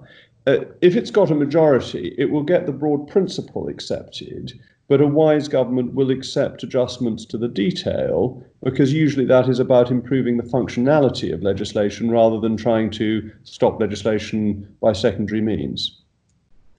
Uh, 0.46 0.58
if 0.80 0.96
it's 0.96 1.10
got 1.10 1.30
a 1.30 1.34
majority, 1.34 2.14
it 2.18 2.30
will 2.30 2.44
get 2.44 2.66
the 2.66 2.72
broad 2.72 3.08
principle 3.08 3.68
accepted, 3.68 4.52
but 4.88 5.00
a 5.00 5.06
wise 5.06 5.48
government 5.48 5.94
will 5.94 6.10
accept 6.10 6.62
adjustments 6.62 7.24
to 7.24 7.36
the 7.36 7.48
detail 7.48 8.42
because 8.62 8.92
usually 8.92 9.26
that 9.26 9.48
is 9.48 9.58
about 9.58 9.90
improving 9.90 10.36
the 10.36 10.42
functionality 10.44 11.32
of 11.32 11.42
legislation 11.42 12.10
rather 12.10 12.38
than 12.38 12.56
trying 12.56 12.90
to 12.90 13.30
stop 13.42 13.80
legislation 13.80 14.68
by 14.80 14.92
secondary 14.92 15.40
means. 15.40 16.01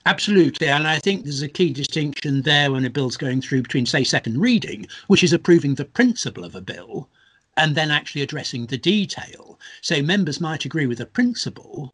Absolutely. 0.05 0.67
And 0.67 0.85
I 0.85 0.99
think 0.99 1.23
there's 1.23 1.41
a 1.41 1.47
key 1.47 1.71
distinction 1.71 2.41
there 2.41 2.71
when 2.71 2.83
a 2.83 2.89
bill's 2.89 3.15
going 3.15 3.41
through 3.41 3.61
between, 3.61 3.85
say, 3.85 4.03
second 4.03 4.39
reading, 4.39 4.85
which 5.07 5.23
is 5.23 5.31
approving 5.31 5.75
the 5.75 5.85
principle 5.85 6.43
of 6.43 6.55
a 6.55 6.61
bill, 6.61 7.07
and 7.55 7.75
then 7.75 7.89
actually 7.89 8.21
addressing 8.21 8.65
the 8.65 8.77
detail. 8.77 9.57
So 9.81 10.01
members 10.01 10.41
might 10.41 10.65
agree 10.65 10.87
with 10.87 10.97
the 10.97 11.05
principle. 11.05 11.93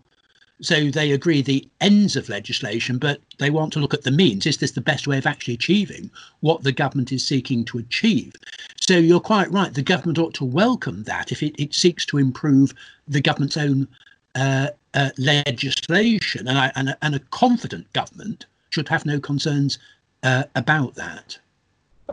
So 0.61 0.89
they 0.89 1.11
agree 1.11 1.41
the 1.41 1.67
ends 1.79 2.15
of 2.15 2.29
legislation, 2.29 2.97
but 2.97 3.21
they 3.37 3.51
want 3.51 3.71
to 3.73 3.79
look 3.79 3.93
at 3.93 4.03
the 4.03 4.11
means. 4.11 4.45
Is 4.45 4.57
this 4.57 4.71
the 4.71 4.81
best 4.81 5.07
way 5.07 5.17
of 5.17 5.27
actually 5.27 5.53
achieving 5.53 6.09
what 6.41 6.63
the 6.63 6.71
government 6.71 7.11
is 7.11 7.25
seeking 7.25 7.63
to 7.65 7.77
achieve? 7.77 8.33
So 8.81 8.97
you're 8.97 9.19
quite 9.19 9.51
right. 9.51 9.73
The 9.73 9.83
government 9.83 10.17
ought 10.17 10.33
to 10.33 10.45
welcome 10.45 11.03
that 11.03 11.31
if 11.31 11.43
it, 11.43 11.55
it 11.59 11.75
seeks 11.75 12.05
to 12.07 12.17
improve 12.17 12.73
the 13.07 13.21
government's 13.21 13.55
own 13.55 13.87
uh, 14.35 14.67
uh, 14.93 15.09
legislation, 15.17 16.47
and, 16.47 16.57
I, 16.57 16.71
and, 16.75 16.89
a, 16.89 16.97
and, 17.01 17.15
a, 17.15 17.19
confident 17.31 17.91
government 17.93 18.45
should 18.69 18.87
have 18.89 19.05
no 19.05 19.19
concerns 19.19 19.77
uh, 20.23 20.43
about 20.55 20.95
that. 20.95 21.37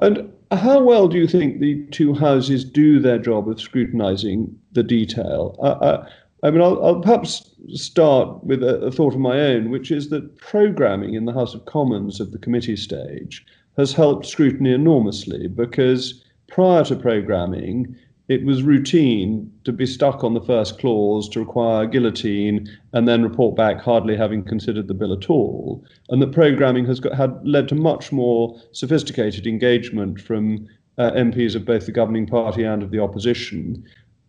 And 0.03 0.31
how 0.51 0.83
well 0.83 1.09
do 1.09 1.17
you 1.17 1.27
think 1.27 1.59
the 1.59 1.87
two 1.87 2.13
houses 2.15 2.65
do 2.65 3.01
their 3.01 3.19
job 3.19 3.49
of 3.49 3.61
scrutinising 3.61 4.59
the 4.73 4.83
detail? 4.83 5.57
Uh, 5.59 5.85
uh, 5.85 6.09
I 6.43 6.51
mean, 6.51 6.61
I'll, 6.61 6.85
I'll, 6.85 7.01
perhaps 7.01 7.51
start 7.75 8.45
with 8.45 8.63
a, 8.63 8.77
a 8.83 8.93
thought 8.93 9.15
of 9.15 9.21
my 9.21 9.41
own, 9.41 9.71
which 9.71 9.91
is 9.91 10.11
that 10.11 10.37
programming 10.37 11.15
in 11.15 11.25
the 11.25 11.33
House 11.33 11.55
of 11.55 11.65
Commons 11.65 12.21
at 12.21 12.31
the 12.31 12.39
committee 12.39 12.77
stage 12.77 13.45
has 13.77 13.93
helped 13.93 14.27
scrutiny 14.27 14.73
enormously 14.73 15.49
because 15.49 16.23
prior 16.49 16.85
to 16.85 16.97
programming, 16.97 17.97
it 18.29 18.45
was 18.45 18.63
routine 18.63 19.53
to 19.65 19.73
be 19.73 19.87
stuck 19.87 20.25
on 20.25 20.35
the 20.35 20.41
first 20.41 20.79
clause 20.81 21.29
to 21.29 21.41
require 21.41 21.87
guillotine 21.87 22.69
and 22.93 23.07
then 23.07 23.23
report 23.23 23.55
back 23.55 23.81
hardly 23.81 24.17
having 24.17 24.43
considered 24.43 24.89
the 24.89 24.95
bill 24.95 25.13
at 25.13 25.31
all. 25.31 25.85
And 26.09 26.21
the 26.21 26.27
programming 26.27 26.87
has 26.87 26.99
got, 26.99 27.15
had 27.15 27.39
led 27.47 27.69
to 27.69 27.77
much 27.77 28.11
more 28.11 28.61
sophisticated 28.73 29.47
engagement 29.47 30.21
from 30.21 30.67
uh, 30.99 31.13
MPs 31.13 31.55
of 31.55 31.65
both 31.65 31.87
the 31.87 31.93
governing 31.93 32.27
party 32.27 32.65
and 32.65 32.83
of 32.83 32.91
the 32.91 32.99
opposition, 32.99 33.85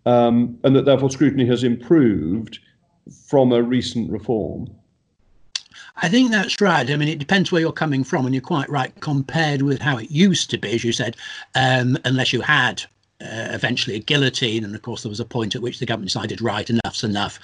um, 0.05 0.57
and 0.63 0.75
that 0.75 0.85
therefore 0.85 1.09
scrutiny 1.09 1.45
has 1.47 1.63
improved 1.63 2.59
from 3.27 3.51
a 3.51 3.63
recent 3.63 4.11
reform. 4.11 4.69
I 5.99 6.09
think 6.09 6.29
that's 6.29 6.61
right. 6.61 6.87
I 6.87 6.95
mean, 6.97 7.07
it 7.07 7.17
depends 7.17 7.51
where 7.51 7.61
you're 7.61 7.71
coming 7.71 8.03
from, 8.03 8.25
and 8.25 8.35
you're 8.35 8.41
quite 8.41 8.69
right. 8.69 8.93
Compared 8.99 9.63
with 9.63 9.81
how 9.81 9.97
it 9.97 10.11
used 10.11 10.51
to 10.51 10.57
be, 10.57 10.73
as 10.73 10.83
you 10.83 10.91
said, 10.91 11.15
um, 11.55 11.97
unless 12.05 12.33
you 12.33 12.41
had 12.41 12.83
uh, 13.21 13.49
eventually 13.51 13.95
a 13.95 13.99
guillotine. 13.99 14.63
And 14.63 14.75
of 14.75 14.81
course, 14.81 15.03
there 15.03 15.09
was 15.09 15.19
a 15.19 15.25
point 15.25 15.55
at 15.55 15.61
which 15.61 15.79
the 15.79 15.85
government 15.85 16.09
decided, 16.09 16.41
right, 16.41 16.69
enough's 16.69 17.03
enough. 17.03 17.39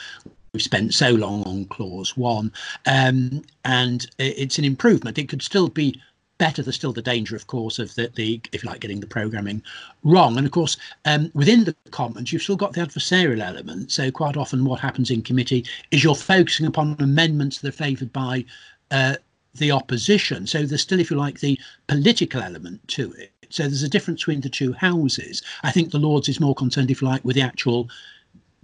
We've 0.54 0.62
spent 0.62 0.94
so 0.94 1.12
long 1.12 1.44
on 1.44 1.66
clause 1.66 2.16
one. 2.16 2.52
Um, 2.86 3.44
and 3.66 4.08
it's 4.20 4.60
an 4.60 4.66
improvement. 4.66 5.18
It 5.18 5.30
could 5.30 5.42
still 5.42 5.68
be 5.68 6.00
better. 6.38 6.62
There's 6.62 6.76
still 6.76 6.94
the 6.94 7.02
danger, 7.02 7.36
of 7.36 7.48
course, 7.48 7.80
of 7.80 7.94
the, 7.96 8.12
the 8.16 8.42
if 8.52 8.64
you 8.64 8.70
like, 8.70 8.82
getting 8.82 9.00
the 9.00 9.08
programming 9.08 9.64
wrong. 10.04 10.38
And 10.38 10.46
of 10.46 10.52
course, 10.52 10.78
um, 11.06 11.32
within 11.34 11.64
the 11.64 11.76
Commons, 11.92 12.32
you've 12.32 12.44
still 12.44 12.56
got 12.56 12.74
the 12.74 12.82
adversarial 12.82 13.42
element. 13.42 13.92
So 13.92 14.12
quite 14.12 14.38
often, 14.38 14.66
what 14.66 14.80
happens 14.80 15.10
in 15.10 15.22
committee 15.22 15.66
is 15.92 16.04
you're 16.04 16.16
focusing 16.16 16.68
upon 16.68 16.96
amendments 17.00 17.60
that 17.60 17.70
are 17.70 17.72
favoured 17.72 18.14
by 18.14 18.46
uh, 18.92 19.16
the 19.56 19.72
opposition. 19.72 20.46
So 20.48 20.66
there's 20.66 20.82
still, 20.82 21.00
if 21.00 21.10
you 21.10 21.18
like, 21.18 21.40
the 21.40 21.60
political 21.88 22.42
element 22.42 22.88
to 22.90 23.12
it. 23.14 23.33
So 23.50 23.64
there's 23.64 23.84
a 23.84 23.90
difference 23.90 24.22
between 24.22 24.42
the 24.42 24.50
two 24.50 24.74
houses. 24.74 25.42
I 25.64 25.72
think 25.72 25.92
the 25.92 26.00
Lords 26.00 26.30
is 26.30 26.40
more 26.40 26.56
concerned, 26.56 26.92
if 26.92 27.02
you 27.02 27.08
like, 27.08 27.24
with 27.26 27.36
the 27.36 27.42
actual 27.42 27.90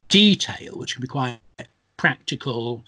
detail, 0.07 0.77
which 0.77 0.93
can 0.93 1.01
be 1.01 1.07
quite 1.07 1.39
practical 1.97 2.83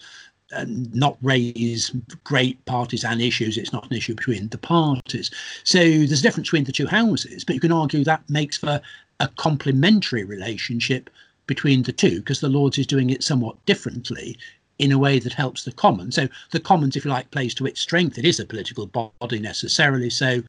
and 0.50 0.94
not 0.94 1.16
raise 1.22 1.90
great 2.24 2.62
partisan 2.66 3.20
issues. 3.20 3.56
It's 3.56 3.72
not 3.72 3.90
an 3.90 3.96
issue 3.96 4.14
between 4.14 4.48
the 4.48 4.58
parties. 4.58 5.30
So 5.64 5.78
there's 5.78 6.20
a 6.20 6.22
difference 6.22 6.48
between 6.48 6.64
the 6.64 6.72
two 6.72 6.86
houses, 6.86 7.44
but 7.44 7.54
you 7.54 7.60
can 7.60 7.72
argue 7.72 8.04
that 8.04 8.28
makes 8.28 8.58
for 8.58 8.80
a 9.20 9.28
complementary 9.36 10.24
relationship 10.24 11.08
between 11.46 11.82
the 11.82 11.92
two 11.92 12.18
because 12.20 12.40
the 12.40 12.48
Lords 12.48 12.78
is 12.78 12.86
doing 12.86 13.10
it 13.10 13.22
somewhat 13.22 13.64
differently 13.66 14.38
in 14.78 14.92
a 14.92 14.98
way 14.98 15.18
that 15.18 15.32
helps 15.32 15.64
the 15.64 15.72
Commons. 15.72 16.16
So 16.16 16.28
the 16.50 16.60
Commons, 16.60 16.96
if 16.96 17.04
you 17.04 17.10
like, 17.10 17.30
plays 17.30 17.54
to 17.54 17.66
its 17.66 17.80
strength. 17.80 18.18
It 18.18 18.24
is 18.24 18.40
a 18.40 18.44
political 18.44 18.86
body 18.86 19.38
necessarily. 19.38 20.10
So 20.10 20.42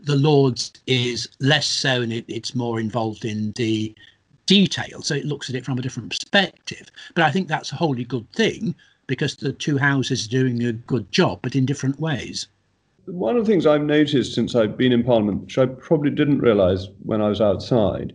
the 0.00 0.16
Lords 0.16 0.72
is 0.86 1.28
less 1.40 1.66
so, 1.66 2.02
and 2.02 2.12
it, 2.12 2.24
it's 2.28 2.54
more 2.54 2.80
involved 2.80 3.24
in 3.24 3.52
the 3.52 3.94
detail. 4.46 5.02
So 5.02 5.14
it 5.14 5.24
looks 5.24 5.48
at 5.48 5.56
it 5.56 5.64
from 5.64 5.78
a 5.78 5.82
different 5.82 6.10
perspective. 6.10 6.90
But 7.14 7.24
I 7.24 7.30
think 7.30 7.48
that's 7.48 7.72
a 7.72 7.76
wholly 7.76 8.04
good 8.04 8.30
thing 8.32 8.74
because 9.06 9.36
the 9.36 9.52
two 9.52 9.78
houses 9.78 10.26
are 10.26 10.30
doing 10.30 10.64
a 10.64 10.72
good 10.72 11.10
job, 11.12 11.40
but 11.42 11.56
in 11.56 11.66
different 11.66 11.98
ways. 11.98 12.46
One 13.06 13.36
of 13.36 13.46
the 13.46 13.50
things 13.50 13.66
I've 13.66 13.82
noticed 13.82 14.34
since 14.34 14.54
I've 14.54 14.76
been 14.76 14.92
in 14.92 15.02
Parliament, 15.02 15.42
which 15.42 15.58
I 15.58 15.66
probably 15.66 16.10
didn't 16.10 16.40
realise 16.40 16.88
when 17.04 17.22
I 17.22 17.28
was 17.28 17.40
outside, 17.40 18.12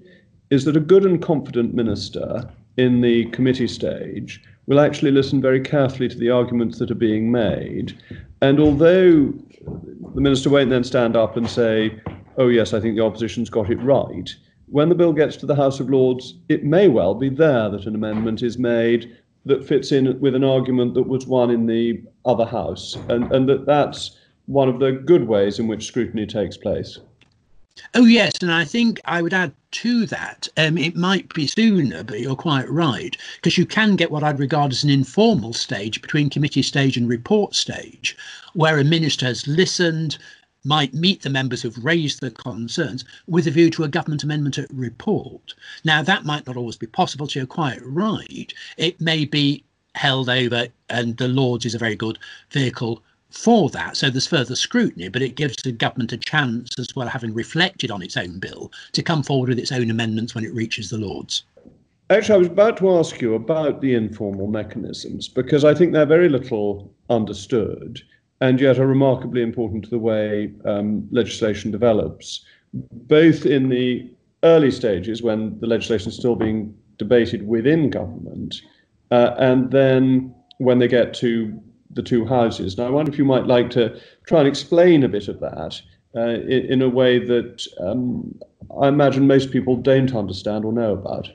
is 0.51 0.65
that 0.65 0.77
a 0.77 0.79
good 0.79 1.03
and 1.03 1.21
confident 1.21 1.73
minister 1.73 2.47
in 2.77 3.01
the 3.01 3.25
committee 3.25 3.67
stage 3.67 4.41
will 4.67 4.79
actually 4.79 5.11
listen 5.11 5.41
very 5.41 5.59
carefully 5.59 6.07
to 6.07 6.17
the 6.17 6.29
arguments 6.29 6.77
that 6.77 6.91
are 6.91 6.95
being 6.95 7.31
made. 7.31 7.97
And 8.41 8.59
although 8.59 9.33
the 9.65 10.21
minister 10.21 10.49
won't 10.49 10.69
then 10.69 10.83
stand 10.83 11.15
up 11.15 11.37
and 11.37 11.49
say, 11.49 11.99
oh, 12.37 12.47
yes, 12.47 12.73
I 12.73 12.79
think 12.79 12.95
the 12.95 13.03
opposition's 13.03 13.49
got 13.49 13.69
it 13.69 13.81
right. 13.81 14.29
When 14.67 14.89
the 14.89 14.95
bill 14.95 15.13
gets 15.13 15.37
to 15.37 15.45
the 15.45 15.55
House 15.55 15.79
of 15.79 15.89
Lords, 15.89 16.35
it 16.49 16.63
may 16.63 16.87
well 16.87 17.13
be 17.13 17.29
there 17.29 17.69
that 17.69 17.85
an 17.85 17.95
amendment 17.95 18.41
is 18.41 18.57
made 18.57 19.17
that 19.45 19.65
fits 19.65 19.91
in 19.91 20.19
with 20.19 20.35
an 20.35 20.43
argument 20.43 20.93
that 20.93 21.07
was 21.07 21.27
won 21.27 21.51
in 21.51 21.65
the 21.65 22.01
other 22.25 22.45
House, 22.45 22.97
and, 23.09 23.31
and 23.31 23.47
that 23.49 23.65
that's 23.65 24.17
one 24.45 24.69
of 24.69 24.79
the 24.79 24.91
good 24.91 25.27
ways 25.27 25.59
in 25.59 25.67
which 25.67 25.85
scrutiny 25.85 26.25
takes 26.25 26.57
place. 26.57 26.99
Oh, 27.95 28.05
yes. 28.05 28.33
And 28.41 28.51
I 28.51 28.65
think 28.65 28.99
I 29.05 29.21
would 29.21 29.33
add 29.33 29.53
to 29.71 30.05
that, 30.07 30.47
um, 30.57 30.77
it 30.77 30.95
might 30.95 31.33
be 31.33 31.47
sooner, 31.47 32.03
but 32.03 32.19
you're 32.19 32.35
quite 32.35 32.69
right, 32.69 33.17
because 33.35 33.57
you 33.57 33.65
can 33.65 33.95
get 33.95 34.11
what 34.11 34.23
I'd 34.23 34.39
regard 34.39 34.71
as 34.71 34.83
an 34.83 34.89
informal 34.91 35.53
stage 35.53 36.01
between 36.01 36.29
committee 36.29 36.61
stage 36.61 36.97
and 36.97 37.09
report 37.09 37.55
stage, 37.55 38.15
where 38.53 38.77
a 38.77 38.83
minister 38.83 39.25
has 39.25 39.47
listened, 39.47 40.17
might 40.63 40.93
meet 40.93 41.21
the 41.21 41.29
members 41.29 41.61
who've 41.61 41.83
raised 41.83 42.21
the 42.21 42.31
concerns 42.31 43.03
with 43.27 43.47
a 43.47 43.51
view 43.51 43.69
to 43.71 43.83
a 43.83 43.87
government 43.87 44.23
amendment 44.23 44.57
at 44.57 44.71
report. 44.71 45.53
Now, 45.83 46.01
that 46.03 46.25
might 46.25 46.47
not 46.47 46.55
always 46.55 46.77
be 46.77 46.87
possible, 46.87 47.27
so 47.27 47.39
you're 47.39 47.47
quite 47.47 47.79
right. 47.83 48.53
It 48.77 49.01
may 49.01 49.25
be 49.25 49.63
held 49.95 50.29
over, 50.29 50.67
and 50.89 51.17
the 51.17 51.27
Lords 51.27 51.65
is 51.65 51.75
a 51.75 51.79
very 51.79 51.95
good 51.95 52.17
vehicle 52.51 53.03
for 53.33 53.69
that. 53.71 53.97
So 53.97 54.09
there's 54.09 54.27
further 54.27 54.55
scrutiny, 54.55 55.09
but 55.09 55.23
it 55.23 55.35
gives 55.35 55.55
the 55.57 55.71
government 55.71 56.13
a 56.13 56.17
chance 56.17 56.77
as 56.77 56.95
well, 56.95 57.07
having 57.07 57.33
reflected 57.33 57.89
on 57.89 58.03
its 58.03 58.15
own 58.15 58.39
bill, 58.39 58.71
to 58.91 59.01
come 59.01 59.23
forward 59.23 59.49
with 59.49 59.59
its 59.59 59.71
own 59.71 59.89
amendments 59.89 60.35
when 60.35 60.45
it 60.45 60.53
reaches 60.53 60.89
the 60.89 60.99
Lords. 60.99 61.43
Actually, 62.09 62.35
I 62.35 62.37
was 62.37 62.47
about 62.47 62.77
to 62.77 62.91
ask 62.91 63.19
you 63.21 63.33
about 63.33 63.81
the 63.81 63.95
informal 63.95 64.47
mechanisms 64.47 65.27
because 65.27 65.65
I 65.65 65.73
think 65.73 65.93
they're 65.93 66.05
very 66.05 66.29
little 66.29 66.93
understood 67.09 68.01
and 68.39 68.59
yet 68.59 68.77
are 68.77 68.87
remarkably 68.87 69.41
important 69.41 69.85
to 69.85 69.89
the 69.89 69.97
way 69.97 70.51
um, 70.65 71.07
legislation 71.11 71.71
develops, 71.71 72.45
both 72.73 73.45
in 73.45 73.69
the 73.69 74.11
early 74.43 74.69
stages 74.69 75.23
when 75.23 75.59
the 75.59 75.67
legislation 75.67 76.09
is 76.09 76.17
still 76.17 76.35
being 76.35 76.75
debated 76.97 77.47
within 77.47 77.89
government, 77.89 78.61
uh, 79.11 79.33
and 79.39 79.71
then 79.71 80.35
when 80.57 80.77
they 80.77 80.87
get 80.87 81.13
to 81.15 81.59
the 81.93 82.03
two 82.03 82.25
houses. 82.25 82.77
Now, 82.77 82.87
I 82.87 82.89
wonder 82.89 83.11
if 83.11 83.17
you 83.17 83.25
might 83.25 83.47
like 83.47 83.69
to 83.71 83.99
try 84.25 84.39
and 84.39 84.47
explain 84.47 85.03
a 85.03 85.09
bit 85.09 85.27
of 85.27 85.39
that 85.39 85.81
uh, 86.15 86.21
in, 86.21 86.65
in, 86.73 86.81
a 86.81 86.89
way 86.89 87.19
that 87.19 87.65
um, 87.79 88.39
I 88.81 88.87
imagine 88.87 89.27
most 89.27 89.51
people 89.51 89.75
don't 89.75 90.13
understand 90.13 90.65
or 90.65 90.73
know 90.73 90.93
about. 90.93 91.29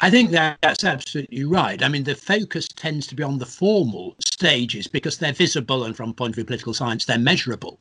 I 0.00 0.10
think 0.10 0.30
that 0.30 0.58
that's 0.60 0.84
absolutely 0.84 1.44
right. 1.44 1.82
I 1.82 1.88
mean, 1.88 2.04
the 2.04 2.16
focus 2.16 2.68
tends 2.68 3.06
to 3.08 3.14
be 3.14 3.22
on 3.22 3.38
the 3.38 3.46
formal 3.46 4.16
stages 4.38 4.86
because 4.86 5.18
they're 5.18 5.32
visible 5.32 5.82
and, 5.82 5.96
from 5.96 6.14
point 6.14 6.30
of 6.30 6.34
view 6.36 6.42
of 6.42 6.46
political 6.46 6.72
science, 6.72 7.04
they're 7.04 7.18
measurable. 7.18 7.76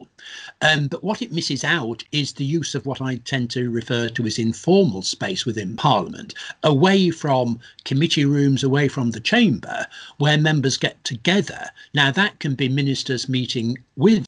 Um, 0.63 0.87
but 0.87 1.03
what 1.03 1.21
it 1.21 1.31
misses 1.31 1.63
out 1.63 2.03
is 2.11 2.33
the 2.33 2.45
use 2.45 2.73
of 2.73 2.87
what 2.87 2.99
I 2.99 3.17
tend 3.17 3.51
to 3.51 3.69
refer 3.69 4.09
to 4.09 4.25
as 4.25 4.39
informal 4.39 5.03
space 5.03 5.45
within 5.45 5.75
Parliament, 5.75 6.33
away 6.63 7.11
from 7.11 7.59
committee 7.85 8.25
rooms, 8.25 8.63
away 8.63 8.87
from 8.87 9.11
the 9.11 9.19
chamber, 9.19 9.85
where 10.17 10.39
members 10.39 10.77
get 10.77 11.03
together. 11.03 11.69
Now, 11.93 12.09
that 12.09 12.39
can 12.39 12.55
be 12.55 12.69
ministers 12.69 13.29
meeting 13.29 13.77
with 13.95 14.25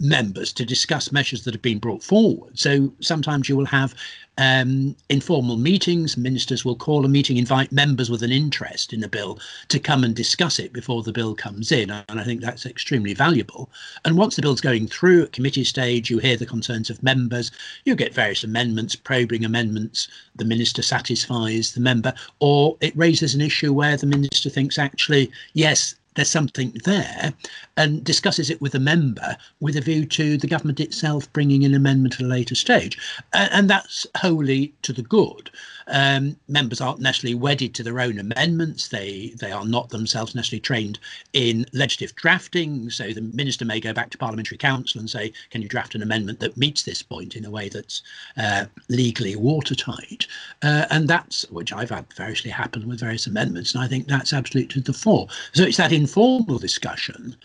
members 0.00 0.52
to 0.52 0.64
discuss 0.64 1.12
measures 1.12 1.44
that 1.44 1.54
have 1.54 1.62
been 1.62 1.78
brought 1.78 2.02
forward. 2.02 2.58
So 2.58 2.92
sometimes 3.00 3.48
you 3.48 3.56
will 3.56 3.66
have 3.66 3.94
um, 4.38 4.96
informal 5.08 5.56
meetings. 5.56 6.16
Ministers 6.16 6.64
will 6.64 6.76
call 6.76 7.04
a 7.04 7.08
meeting, 7.08 7.36
invite 7.36 7.70
members 7.70 8.10
with 8.10 8.22
an 8.22 8.32
interest 8.32 8.92
in 8.92 9.00
the 9.00 9.08
bill 9.08 9.38
to 9.68 9.78
come 9.78 10.04
and 10.04 10.14
discuss 10.14 10.58
it 10.58 10.72
before 10.72 11.02
the 11.02 11.12
bill 11.12 11.34
comes 11.34 11.70
in. 11.70 11.90
And 11.90 12.20
I 12.20 12.24
think 12.24 12.40
that's 12.40 12.66
extremely 12.66 13.14
valuable. 13.14 13.70
And 14.04 14.16
once 14.16 14.36
the 14.36 14.42
bill's 14.42 14.60
going 14.60 14.88
through 14.88 15.24
at 15.24 15.32
committee 15.32 15.64
stage, 15.64 16.10
you 16.10 16.18
hear 16.18 16.36
the 16.36 16.46
concerns 16.46 16.90
of 16.90 17.02
members, 17.02 17.50
you 17.84 17.94
get 17.94 18.14
various 18.14 18.44
amendments, 18.44 18.96
probing 18.96 19.44
amendments. 19.44 20.08
The 20.36 20.44
minister 20.44 20.82
satisfies 20.82 21.72
the 21.72 21.80
member, 21.80 22.12
or 22.40 22.76
it 22.80 22.96
raises 22.96 23.34
an 23.34 23.40
issue 23.40 23.72
where 23.72 23.96
the 23.96 24.06
minister 24.06 24.50
thinks, 24.50 24.78
actually, 24.78 25.30
yes, 25.52 25.94
there's 26.14 26.30
something 26.30 26.72
there 26.84 27.32
and 27.76 28.04
discusses 28.04 28.50
it 28.50 28.60
with 28.60 28.74
a 28.74 28.80
member 28.80 29.36
with 29.60 29.76
a 29.76 29.80
view 29.80 30.06
to 30.06 30.36
the 30.36 30.46
government 30.46 30.80
itself 30.80 31.32
bringing 31.32 31.64
an 31.64 31.74
amendment 31.74 32.14
at 32.14 32.20
a 32.20 32.28
later 32.28 32.54
stage. 32.54 32.98
Uh, 33.32 33.48
and 33.50 33.68
that's 33.68 34.06
wholly 34.16 34.72
to 34.82 34.92
the 34.92 35.02
good. 35.02 35.50
Um, 35.86 36.36
members 36.48 36.80
aren't 36.80 37.00
necessarily 37.00 37.34
wedded 37.34 37.74
to 37.74 37.82
their 37.82 38.00
own 38.00 38.18
amendments. 38.18 38.88
They 38.88 39.34
they 39.38 39.52
are 39.52 39.66
not 39.66 39.90
themselves 39.90 40.34
necessarily 40.34 40.60
trained 40.60 40.98
in 41.32 41.66
legislative 41.72 42.16
drafting. 42.16 42.88
So 42.90 43.12
the 43.12 43.20
minister 43.20 43.64
may 43.64 43.80
go 43.80 43.92
back 43.92 44.10
to 44.10 44.18
parliamentary 44.18 44.56
counsel 44.56 45.00
and 45.00 45.10
say, 45.10 45.32
"Can 45.50 45.60
you 45.60 45.68
draft 45.68 45.94
an 45.94 46.02
amendment 46.02 46.40
that 46.40 46.56
meets 46.56 46.82
this 46.82 47.02
point 47.02 47.36
in 47.36 47.44
a 47.44 47.50
way 47.50 47.68
that's 47.68 48.02
uh, 48.38 48.64
legally 48.88 49.36
watertight?" 49.36 50.26
Uh, 50.62 50.86
and 50.90 51.06
that's 51.06 51.48
which 51.50 51.72
I've 51.72 51.90
had 51.90 52.10
variously 52.14 52.50
happen 52.50 52.88
with 52.88 53.00
various 53.00 53.26
amendments, 53.26 53.74
and 53.74 53.84
I 53.84 53.88
think 53.88 54.06
that's 54.06 54.32
absolutely 54.32 54.72
to 54.74 54.80
the 54.80 54.98
fore. 54.98 55.28
So 55.52 55.64
it's 55.64 55.76
that 55.76 55.92
informal 55.92 56.58
discussion, 56.58 57.36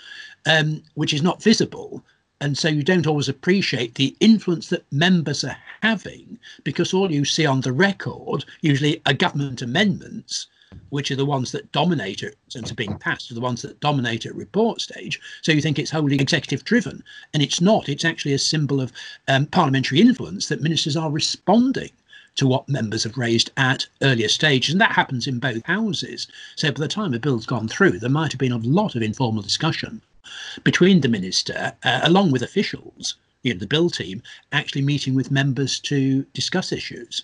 um, 0.46 0.84
which 0.96 1.14
is 1.14 1.22
not 1.22 1.44
visible, 1.44 2.04
and 2.42 2.58
so 2.58 2.70
you 2.70 2.84
don't 2.84 3.08
always 3.08 3.28
appreciate 3.28 3.96
the 3.96 4.16
influence 4.20 4.70
that 4.70 4.92
members 4.92 5.44
are 5.44 5.58
having 5.82 6.40
because 6.64 6.94
all 6.94 7.12
you 7.12 7.26
see 7.26 7.46
on 7.46 7.62
the 7.62 7.74
record 7.74 8.46
usually 8.62 9.02
are 9.06 9.14
government 9.14 9.62
amendments 9.62 10.48
which 10.90 11.10
are 11.12 11.16
the 11.16 11.26
ones 11.26 11.52
that 11.52 11.72
dominate 11.72 12.22
it 12.22 12.38
and 12.56 12.72
are 12.72 12.76
being 12.76 12.98
passed 12.98 13.32
are 13.32 13.34
the 13.36 13.42
ones 13.42 13.62
that 13.62 13.80
dominate 13.80 14.26
at 14.26 14.36
report 14.36 14.80
stage 14.80 15.20
so 15.42 15.52
you 15.52 15.62
think 15.62 15.78
it's 15.78 15.92
wholly 15.92 16.16
executive 16.16 16.64
driven 16.64 17.04
and 17.34 17.44
it's 17.44 17.60
not 17.60 17.90
it's 17.90 18.06
actually 18.06 18.34
a 18.34 18.40
symbol 18.40 18.80
of 18.80 18.92
um, 19.28 19.46
parliamentary 19.48 20.00
influence 20.00 20.48
that 20.48 20.62
ministers 20.62 20.96
are 20.96 21.12
responding 21.12 21.92
to 22.36 22.48
what 22.48 22.70
members 22.70 23.04
have 23.04 23.18
raised 23.18 23.52
at 23.58 23.86
earlier 24.02 24.30
stages. 24.30 24.74
And 24.74 24.80
that 24.80 24.94
happens 24.94 25.28
in 25.28 25.40
both 25.40 25.66
houses. 25.66 26.28
So 26.56 26.72
by 26.72 26.80
the 26.80 26.88
time 26.88 27.14
a 27.14 27.20
bill's 27.20 27.46
gone 27.46 27.68
through, 27.68 28.00
there 28.00 28.10
might 28.10 28.32
have 28.32 28.40
been 28.40 28.54
a 28.54 28.58
lot 28.58 28.96
of 28.96 29.02
informal 29.02 29.42
discussion 29.42 30.02
between 30.64 31.02
the 31.02 31.10
minister, 31.10 31.74
uh, 31.84 32.00
along 32.04 32.32
with 32.32 32.42
officials, 32.42 33.16
you 33.44 33.54
know, 33.54 33.60
the 33.60 33.68
bill 33.68 33.90
team, 33.90 34.22
actually 34.52 34.82
meeting 34.82 35.16
with 35.16 35.32
members 35.32 35.80
to 35.80 36.24
discuss 36.34 36.72
issues. 36.72 37.24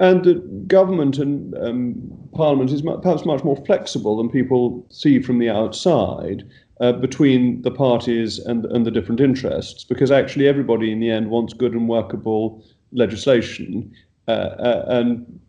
And 0.00 0.24
the 0.24 0.34
government 0.66 1.18
and 1.18 1.54
um, 1.58 2.28
Parliament 2.34 2.70
is 2.70 2.82
perhaps 2.82 3.24
much 3.24 3.44
more 3.44 3.62
flexible 3.66 4.16
than 4.16 4.28
people 4.28 4.84
see 4.90 5.20
from 5.20 5.38
the 5.38 5.50
outside 5.50 6.44
uh, 6.80 6.92
between 6.92 7.62
the 7.62 7.70
parties 7.70 8.38
and, 8.38 8.64
and 8.66 8.86
the 8.86 8.90
different 8.90 9.20
interests, 9.20 9.84
because 9.84 10.10
actually 10.10 10.48
everybody 10.48 10.90
in 10.90 11.00
the 11.00 11.10
end 11.10 11.30
wants 11.30 11.52
good 11.52 11.72
and 11.72 11.88
workable 11.88 12.64
legislation 12.92 13.92
uh, 14.26 14.30
uh, 14.30 14.84
and 14.88 15.40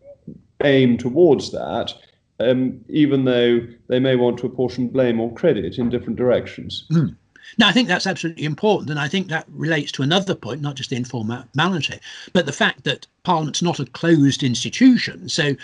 aim 0.62 0.98
towards 0.98 1.50
that 1.50 1.94
um, 2.42 2.80
even 2.88 3.24
though 3.24 3.60
they 3.88 4.00
may 4.00 4.16
want 4.16 4.38
to 4.38 4.46
apportion 4.46 4.88
blame 4.88 5.20
or 5.20 5.32
credit 5.34 5.78
in 5.78 5.88
different 5.88 6.16
directions. 6.16 6.86
Mm. 6.90 7.16
Now, 7.58 7.68
I 7.68 7.72
think 7.72 7.88
that's 7.88 8.06
absolutely 8.06 8.44
important, 8.44 8.90
and 8.90 8.98
I 8.98 9.08
think 9.08 9.28
that 9.28 9.46
relates 9.48 9.92
to 9.92 10.02
another 10.02 10.34
point, 10.34 10.62
not 10.62 10.76
just 10.76 10.90
the 10.90 10.96
informality, 10.96 11.98
but 12.32 12.46
the 12.46 12.52
fact 12.52 12.84
that 12.84 13.06
Parliament's 13.24 13.62
not 13.62 13.80
a 13.80 13.84
closed 13.84 14.42
institution. 14.42 15.28
So 15.28 15.54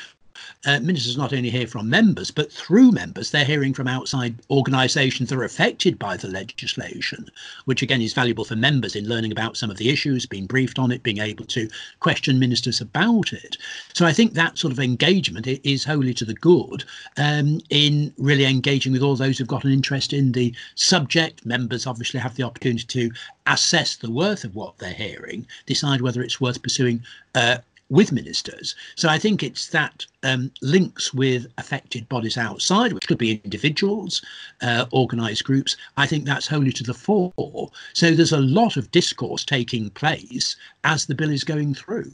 uh, 0.67 0.81
ministers 0.81 1.17
not 1.17 1.33
only 1.33 1.51
hear 1.51 1.67
from 1.67 1.89
members, 1.89 2.31
but 2.31 2.53
through 2.53 2.93
members, 2.93 3.31
they're 3.31 3.45
hearing 3.45 3.75
from 3.75 3.89
outside 3.89 4.35
organisations 4.51 5.29
that 5.29 5.39
are 5.39 5.45
affected 5.45 5.99
by 5.99 6.17
the 6.17 6.29
legislation, 6.29 7.29
which 7.65 7.83
again 7.83 8.03
is 8.03 8.13
valuable 8.13 8.45
for 8.45 8.57
members 8.57 8.97
in 8.97 9.09
learning 9.09 9.33
about 9.33 9.57
some 9.57 9.71
of 9.71 9.77
the 9.77 9.89
issues, 9.89 10.27
being 10.27 10.47
briefed 10.47 10.79
on 10.79 10.91
it, 10.91 11.03
being 11.03 11.19
able 11.19 11.45
to 11.45 11.69
question 12.01 12.39
ministers 12.39 12.81
about 12.81 13.33
it. 13.33 13.57
So 13.95 14.07
I 14.07 14.13
think 14.13 14.35
that 14.35 14.59
sort 14.59 14.73
of 14.73 14.81
engagement 14.81 15.47
is 15.47 15.85
wholly 15.85 16.15
to 16.15 16.25
the 16.25 16.35
good 16.35 16.85
um, 17.17 17.61
in 17.71 18.13
really 18.19 18.45
engaging 18.45 18.93
with 18.93 19.03
all 19.03 19.17
those 19.17 19.39
who've 19.39 19.47
got 19.47 19.65
an 19.65 19.73
interest 19.73 20.13
in 20.13 20.33
the 20.33 20.55
subject. 20.75 21.47
Members 21.47 21.87
obviously 21.87 22.21
have 22.21 22.35
the 22.37 22.43
opportunity 22.43 22.85
to 22.85 23.11
assess 23.47 23.97
the 23.97 24.11
worth 24.11 24.45
of 24.45 24.55
what 24.55 24.79
they're 24.79 24.93
hearing, 24.93 25.47
decide 25.67 26.01
whether 26.01 26.23
it's 26.23 26.41
worth 26.41 26.63
pursuing 26.63 27.03
uh, 27.35 27.59
with 27.91 28.13
ministers. 28.13 28.75
So 28.97 29.09
I 29.09 29.19
think 29.19 29.43
it's 29.43 29.69
that 29.69 30.05
um, 30.23 30.51
links 30.63 31.15
with 31.15 31.47
affected 31.59 32.09
bodies 32.09 32.37
outside, 32.37 32.93
which 32.93 33.07
could 33.07 33.19
be 33.19 33.41
individuals, 33.45 34.23
uh, 34.61 34.87
organised 34.93 35.45
groups. 35.45 35.77
I 35.97 36.07
think 36.07 36.25
that's 36.25 36.47
wholly 36.47 36.73
to 36.73 36.85
the 36.85 36.95
fore. 36.95 37.71
So 37.95 38.11
there's 38.11 38.33
a 38.33 38.41
lot 38.41 38.77
of 38.77 38.91
discourse 38.91 39.45
taking 39.45 39.91
place 39.91 40.57
as 40.85 41.07
the 41.07 41.15
bill 41.15 41.31
is 41.31 41.45
going 41.45 41.75
through. 41.75 42.13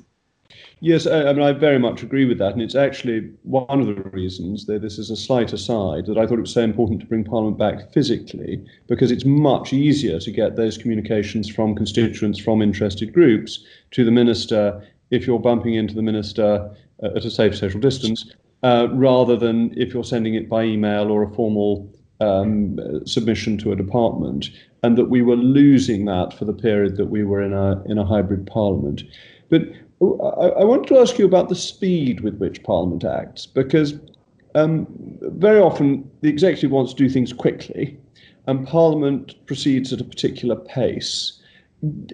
Yes, 0.81 1.07
I, 1.07 1.29
I, 1.29 1.33
mean, 1.33 1.43
I 1.43 1.53
very 1.53 1.79
much 1.79 2.03
agree 2.03 2.27
with 2.27 2.39
that. 2.39 2.53
And 2.53 2.63
it's 2.63 2.75
actually 2.75 3.31
one 3.43 3.81
of 3.81 3.87
the 3.87 3.95
reasons 4.11 4.67
that 4.67 4.83
this 4.83 4.99
is 4.99 5.11
a 5.11 5.17
slight 5.17 5.53
aside 5.53 6.07
that 6.07 6.19
I 6.19 6.27
thought 6.27 6.39
it 6.39 6.43
was 6.43 6.53
so 6.53 6.61
important 6.61 7.01
to 7.01 7.07
bring 7.07 7.25
Parliament 7.25 7.59
back 7.59 7.91
physically, 7.93 8.65
because 8.87 9.11
it's 9.11 9.25
much 9.25 9.73
easier 9.73 10.19
to 10.21 10.31
get 10.31 10.57
those 10.57 10.77
communications 10.77 11.49
from 11.49 11.75
constituents, 11.75 12.39
from 12.39 12.61
interested 12.61 13.13
groups 13.13 13.65
to 13.93 14.05
the 14.05 14.11
Minister 14.11 14.83
if 15.11 15.27
you're 15.27 15.39
bumping 15.39 15.75
into 15.75 15.95
the 15.95 16.03
minister 16.03 16.71
uh, 17.03 17.17
at 17.17 17.25
a 17.25 17.31
safe 17.31 17.57
social 17.57 17.81
distance, 17.81 18.33
uh, 18.63 18.89
rather 18.93 19.37
than 19.37 19.73
if 19.79 19.93
you're 19.93 20.05
sending 20.05 20.35
it 20.35 20.49
by 20.49 20.65
email 20.65 21.11
or 21.11 21.23
a 21.23 21.35
formal 21.35 21.93
um, 22.21 22.79
submission 23.07 23.59
to 23.59 23.73
a 23.73 23.77
department, 23.77 24.51
and 24.83 24.97
that 24.97 25.07
we 25.07 25.23
were 25.23 25.37
losing 25.37 26.05
that 26.07 26.33
for 26.33 26.45
the 26.45 26.53
period 26.53 26.97
that 26.97 27.07
we 27.07 27.25
were 27.25 27.43
in 27.43 27.53
a 27.53 27.83
in 27.85 27.99
a 27.99 28.05
hybrid 28.05 28.47
parliament. 28.47 29.03
But 29.51 29.63
I, 30.01 30.61
I 30.61 30.65
want 30.65 30.87
to 30.89 30.99
ask 30.99 31.19
you 31.19 31.27
about 31.27 31.49
the 31.49 31.55
speed 31.55 32.21
with 32.21 32.39
which 32.39 32.63
Parliament 32.63 33.05
acts, 33.05 33.47
because 33.47 33.95
um, 34.55 34.87
very 35.23 35.61
often 35.61 36.09
the 36.21 36.29
executive 36.29 36.71
wants 36.71 36.93
to 36.95 37.05
do 37.05 37.11
things 37.11 37.33
quickly, 37.33 37.99
and 38.47 38.67
Parliament 38.67 39.35
proceeds 39.47 39.93
at 39.93 40.01
a 40.01 40.05
particular 40.05 40.57
pace. 40.57 41.41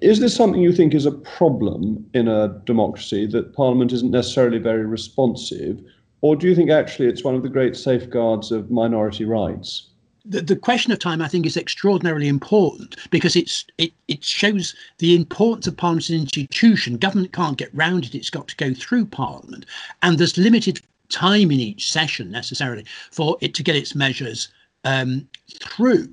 Is 0.02 0.20
this 0.20 0.34
something 0.34 0.60
you 0.60 0.72
think 0.72 0.94
is 0.94 1.06
a 1.06 1.12
problem 1.12 2.04
in 2.14 2.28
a 2.28 2.60
democracy 2.64 3.26
that 3.26 3.54
Parliament 3.54 3.92
isn't 3.92 4.10
necessarily 4.10 4.58
very 4.58 4.84
responsive, 4.84 5.80
or 6.22 6.34
do 6.34 6.48
you 6.48 6.54
think 6.54 6.70
actually 6.70 7.08
it's 7.08 7.24
one 7.24 7.34
of 7.34 7.42
the 7.42 7.48
great 7.48 7.76
safeguards 7.76 8.50
of 8.50 8.70
minority 8.70 9.24
rights? 9.24 9.90
The, 10.24 10.42
the 10.42 10.56
question 10.56 10.92
of 10.92 10.98
time, 10.98 11.22
I 11.22 11.28
think, 11.28 11.46
is 11.46 11.56
extraordinarily 11.56 12.28
important 12.28 12.96
because 13.10 13.36
it's 13.36 13.64
it, 13.78 13.92
it 14.08 14.24
shows 14.24 14.74
the 14.98 15.14
importance 15.14 15.66
of 15.66 15.76
Parliament 15.76 16.04
as 16.04 16.10
an 16.10 16.20
institution. 16.20 16.96
Government 16.96 17.32
can't 17.32 17.56
get 17.56 17.74
round 17.74 18.04
it; 18.04 18.14
it's 18.14 18.30
got 18.30 18.48
to 18.48 18.56
go 18.56 18.74
through 18.74 19.06
Parliament, 19.06 19.66
and 20.02 20.18
there's 20.18 20.36
limited 20.36 20.80
time 21.10 21.50
in 21.50 21.60
each 21.60 21.90
session 21.90 22.30
necessarily 22.30 22.84
for 23.10 23.36
it 23.40 23.54
to 23.54 23.62
get 23.62 23.76
its 23.76 23.94
measures 23.94 24.48
um, 24.84 25.28
through. 25.60 26.08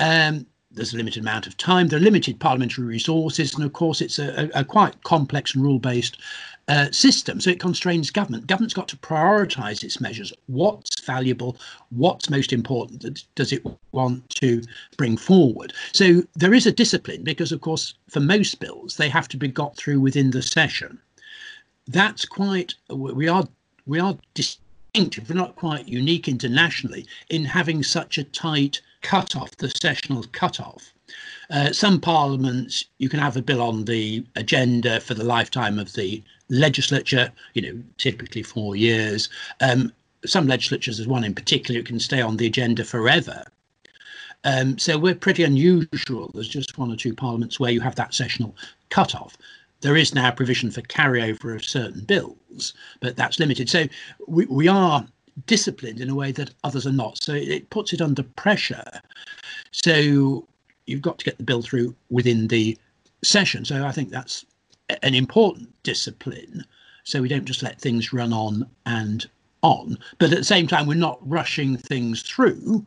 Um, 0.00 0.46
there's 0.74 0.92
a 0.92 0.96
limited 0.96 1.22
amount 1.22 1.46
of 1.46 1.56
time, 1.56 1.88
there 1.88 1.98
are 1.98 2.02
limited 2.02 2.40
parliamentary 2.40 2.84
resources, 2.84 3.54
and 3.54 3.64
of 3.64 3.72
course, 3.72 4.00
it's 4.00 4.18
a, 4.18 4.50
a 4.54 4.64
quite 4.64 5.02
complex 5.04 5.54
and 5.54 5.64
rule 5.64 5.78
based 5.78 6.18
uh, 6.68 6.90
system. 6.90 7.40
So 7.40 7.50
it 7.50 7.60
constrains 7.60 8.10
government. 8.10 8.46
Government's 8.46 8.74
got 8.74 8.88
to 8.88 8.96
prioritise 8.96 9.84
its 9.84 10.00
measures. 10.00 10.32
What's 10.46 11.00
valuable? 11.00 11.58
What's 11.90 12.30
most 12.30 12.52
important? 12.52 13.24
Does 13.34 13.52
it 13.52 13.64
want 13.92 14.28
to 14.36 14.62
bring 14.96 15.16
forward? 15.16 15.72
So 15.92 16.22
there 16.34 16.54
is 16.54 16.66
a 16.66 16.72
discipline 16.72 17.22
because, 17.22 17.52
of 17.52 17.60
course, 17.60 17.94
for 18.08 18.20
most 18.20 18.60
bills, 18.60 18.96
they 18.96 19.08
have 19.08 19.28
to 19.28 19.36
be 19.36 19.48
got 19.48 19.76
through 19.76 20.00
within 20.00 20.30
the 20.30 20.42
session. 20.42 20.98
That's 21.86 22.24
quite. 22.24 22.74
We 22.88 23.28
are 23.28 23.46
we 23.86 24.00
are 24.00 24.16
distinctive. 24.32 25.28
We're 25.28 25.36
not 25.36 25.56
quite 25.56 25.86
unique 25.86 26.28
internationally 26.28 27.06
in 27.28 27.44
having 27.44 27.82
such 27.82 28.16
a 28.16 28.24
tight 28.24 28.80
cut-off, 29.04 29.50
the 29.58 29.68
sessional 29.68 30.24
cut-off. 30.32 30.92
Uh, 31.50 31.70
some 31.72 32.00
parliaments, 32.00 32.86
you 32.98 33.08
can 33.08 33.20
have 33.20 33.36
a 33.36 33.42
bill 33.42 33.62
on 33.62 33.84
the 33.84 34.24
agenda 34.34 34.98
for 35.00 35.14
the 35.14 35.22
lifetime 35.22 35.78
of 35.78 35.92
the 35.92 36.22
legislature, 36.48 37.30
you 37.52 37.62
know, 37.62 37.82
typically 37.98 38.42
four 38.42 38.74
years. 38.74 39.28
Um, 39.60 39.92
some 40.24 40.46
legislatures, 40.46 40.96
there's 40.96 41.06
one 41.06 41.22
in 41.22 41.34
particular, 41.34 41.80
it 41.80 41.86
can 41.86 42.00
stay 42.00 42.22
on 42.22 42.38
the 42.38 42.46
agenda 42.46 42.82
forever. 42.82 43.44
Um, 44.44 44.78
so 44.78 44.98
we're 44.98 45.14
pretty 45.14 45.44
unusual. 45.44 46.30
There's 46.34 46.48
just 46.48 46.78
one 46.78 46.90
or 46.90 46.96
two 46.96 47.14
parliaments 47.14 47.60
where 47.60 47.70
you 47.70 47.80
have 47.80 47.96
that 47.96 48.14
sessional 48.14 48.56
cut-off. 48.88 49.36
There 49.80 49.96
is 49.96 50.14
now 50.14 50.30
provision 50.30 50.70
for 50.70 50.80
carryover 50.82 51.54
of 51.54 51.64
certain 51.64 52.04
bills, 52.04 52.72
but 53.00 53.16
that's 53.16 53.38
limited. 53.38 53.68
So 53.68 53.84
we, 54.26 54.46
we 54.46 54.66
are 54.66 55.06
disciplined 55.46 56.00
in 56.00 56.10
a 56.10 56.14
way 56.14 56.32
that 56.32 56.54
others 56.64 56.86
are 56.86 56.92
not. 56.92 57.22
So 57.22 57.34
it 57.34 57.70
puts 57.70 57.92
it 57.92 58.00
under 58.00 58.22
pressure. 58.22 58.84
So 59.72 60.46
you've 60.86 61.02
got 61.02 61.18
to 61.18 61.24
get 61.24 61.38
the 61.38 61.44
bill 61.44 61.62
through 61.62 61.94
within 62.10 62.48
the 62.48 62.78
session. 63.22 63.64
So 63.64 63.84
I 63.84 63.92
think 63.92 64.10
that's 64.10 64.44
an 65.02 65.14
important 65.14 65.72
discipline. 65.82 66.64
So 67.04 67.20
we 67.20 67.28
don't 67.28 67.44
just 67.44 67.62
let 67.62 67.80
things 67.80 68.12
run 68.12 68.32
on 68.32 68.68
and 68.86 69.26
on. 69.62 69.98
But 70.18 70.32
at 70.32 70.38
the 70.38 70.44
same 70.44 70.66
time, 70.66 70.86
we're 70.86 70.94
not 70.94 71.18
rushing 71.28 71.76
things 71.76 72.22
through. 72.22 72.86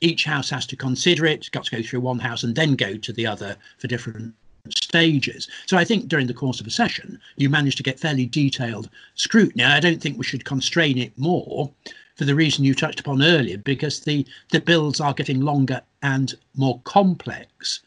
Each 0.00 0.24
house 0.24 0.50
has 0.50 0.66
to 0.66 0.76
consider 0.76 1.24
it, 1.26 1.50
got 1.52 1.64
to 1.66 1.76
go 1.76 1.82
through 1.82 2.00
one 2.00 2.18
house 2.18 2.42
and 2.42 2.54
then 2.54 2.74
go 2.74 2.96
to 2.96 3.12
the 3.12 3.26
other 3.26 3.56
for 3.78 3.86
different 3.86 4.34
stages. 4.72 5.48
So 5.66 5.76
I 5.76 5.84
think 5.84 6.08
during 6.08 6.26
the 6.26 6.34
course 6.34 6.60
of 6.60 6.66
a 6.66 6.70
session, 6.70 7.20
you 7.36 7.48
manage 7.48 7.76
to 7.76 7.82
get 7.82 8.00
fairly 8.00 8.26
detailed 8.26 8.88
scrutiny. 9.14 9.64
I 9.64 9.80
don't 9.80 10.00
think 10.00 10.18
we 10.18 10.24
should 10.24 10.44
constrain 10.44 10.98
it 10.98 11.16
more 11.18 11.70
for 12.14 12.24
the 12.24 12.34
reason 12.34 12.64
you 12.64 12.74
touched 12.74 13.00
upon 13.00 13.22
earlier, 13.22 13.58
because 13.58 14.00
the, 14.00 14.26
the 14.50 14.60
bills 14.60 15.00
are 15.00 15.12
getting 15.12 15.42
longer 15.42 15.82
and 16.02 16.34
more 16.54 16.80
complex. 16.84 17.80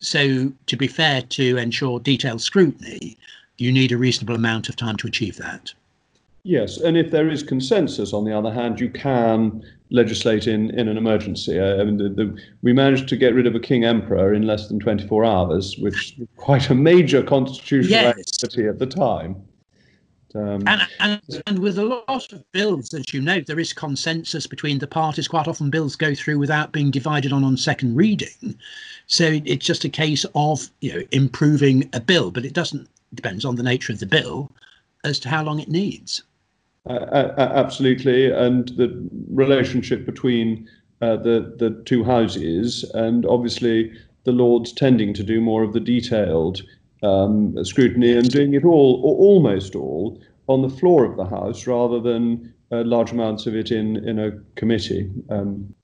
So 0.00 0.52
to 0.66 0.76
be 0.76 0.86
fair 0.86 1.22
to 1.22 1.56
ensure 1.58 2.00
detailed 2.00 2.40
scrutiny, 2.40 3.18
you 3.58 3.70
need 3.72 3.92
a 3.92 3.98
reasonable 3.98 4.36
amount 4.36 4.68
of 4.68 4.76
time 4.76 4.96
to 4.96 5.06
achieve 5.06 5.36
that. 5.36 5.74
Yes, 6.44 6.78
and 6.78 6.96
if 6.96 7.10
there 7.10 7.28
is 7.28 7.42
consensus, 7.42 8.14
on 8.14 8.24
the 8.24 8.32
other 8.32 8.52
hand, 8.52 8.80
you 8.80 8.88
can 8.88 9.62
legislate 9.90 10.46
in, 10.46 10.70
in 10.78 10.88
an 10.88 10.96
emergency. 10.96 11.58
Uh, 11.58 11.80
I 11.80 11.84
mean, 11.84 11.96
the, 11.96 12.08
the, 12.08 12.38
we 12.62 12.72
managed 12.72 13.08
to 13.08 13.16
get 13.16 13.34
rid 13.34 13.46
of 13.46 13.54
a 13.54 13.60
king 13.60 13.84
emperor 13.84 14.34
in 14.34 14.42
less 14.42 14.68
than 14.68 14.78
24 14.78 15.24
hours, 15.24 15.76
which 15.78 16.14
was 16.18 16.28
quite 16.36 16.70
a 16.70 16.74
major 16.74 17.22
constitutional 17.22 17.90
yes. 17.90 18.18
activity 18.18 18.68
at 18.68 18.78
the 18.78 18.86
time. 18.86 19.36
Um, 20.34 20.62
and, 20.66 20.82
and, 21.00 21.20
and 21.46 21.58
with 21.58 21.78
a 21.78 21.84
lot 21.84 22.32
of 22.32 22.44
bills, 22.52 22.92
as 22.92 23.14
you 23.14 23.20
know, 23.20 23.40
there 23.40 23.58
is 23.58 23.72
consensus 23.72 24.46
between 24.46 24.78
the 24.78 24.86
parties. 24.86 25.26
Quite 25.26 25.48
often, 25.48 25.70
bills 25.70 25.96
go 25.96 26.14
through 26.14 26.38
without 26.38 26.70
being 26.70 26.90
divided 26.90 27.32
on 27.32 27.44
on 27.44 27.56
second 27.56 27.96
reading. 27.96 28.58
So 29.06 29.40
it's 29.46 29.64
just 29.64 29.84
a 29.84 29.88
case 29.88 30.26
of 30.34 30.68
you 30.80 30.92
know 30.92 31.02
improving 31.12 31.88
a 31.94 32.00
bill, 32.00 32.30
but 32.30 32.44
it 32.44 32.52
doesn't 32.52 32.88
depends 33.14 33.46
on 33.46 33.56
the 33.56 33.62
nature 33.62 33.92
of 33.92 34.00
the 34.00 34.06
bill 34.06 34.52
as 35.02 35.18
to 35.20 35.30
how 35.30 35.42
long 35.42 35.60
it 35.60 35.68
needs. 35.68 36.22
Uh, 36.88 36.92
uh, 36.92 37.52
absolutely, 37.54 38.30
and 38.30 38.68
the 38.70 39.08
relationship 39.38 40.04
between 40.04 40.68
uh, 41.00 41.16
the 41.16 41.54
the 41.58 41.70
two 41.84 42.04
houses, 42.04 42.84
and 42.94 43.24
obviously 43.26 43.92
the 44.24 44.32
Lords 44.32 44.72
tending 44.72 45.14
to 45.14 45.22
do 45.22 45.40
more 45.40 45.62
of 45.62 45.72
the 45.72 45.80
detailed 45.80 46.60
um, 47.02 47.64
scrutiny 47.64 48.12
and 48.12 48.28
doing 48.30 48.52
it 48.54 48.64
all, 48.64 49.00
or 49.04 49.16
almost 49.16 49.74
all, 49.74 50.20
on 50.48 50.62
the 50.62 50.68
floor 50.68 51.04
of 51.04 51.16
the 51.16 51.24
House 51.24 51.66
rather 51.66 52.00
than 52.00 52.52
uh, 52.72 52.82
large 52.82 53.12
amounts 53.12 53.46
of 53.46 53.54
it 53.54 53.70
in 53.70 53.96
in 54.08 54.18
a 54.18 54.32
committee. 54.56 55.10
Um, 55.30 55.74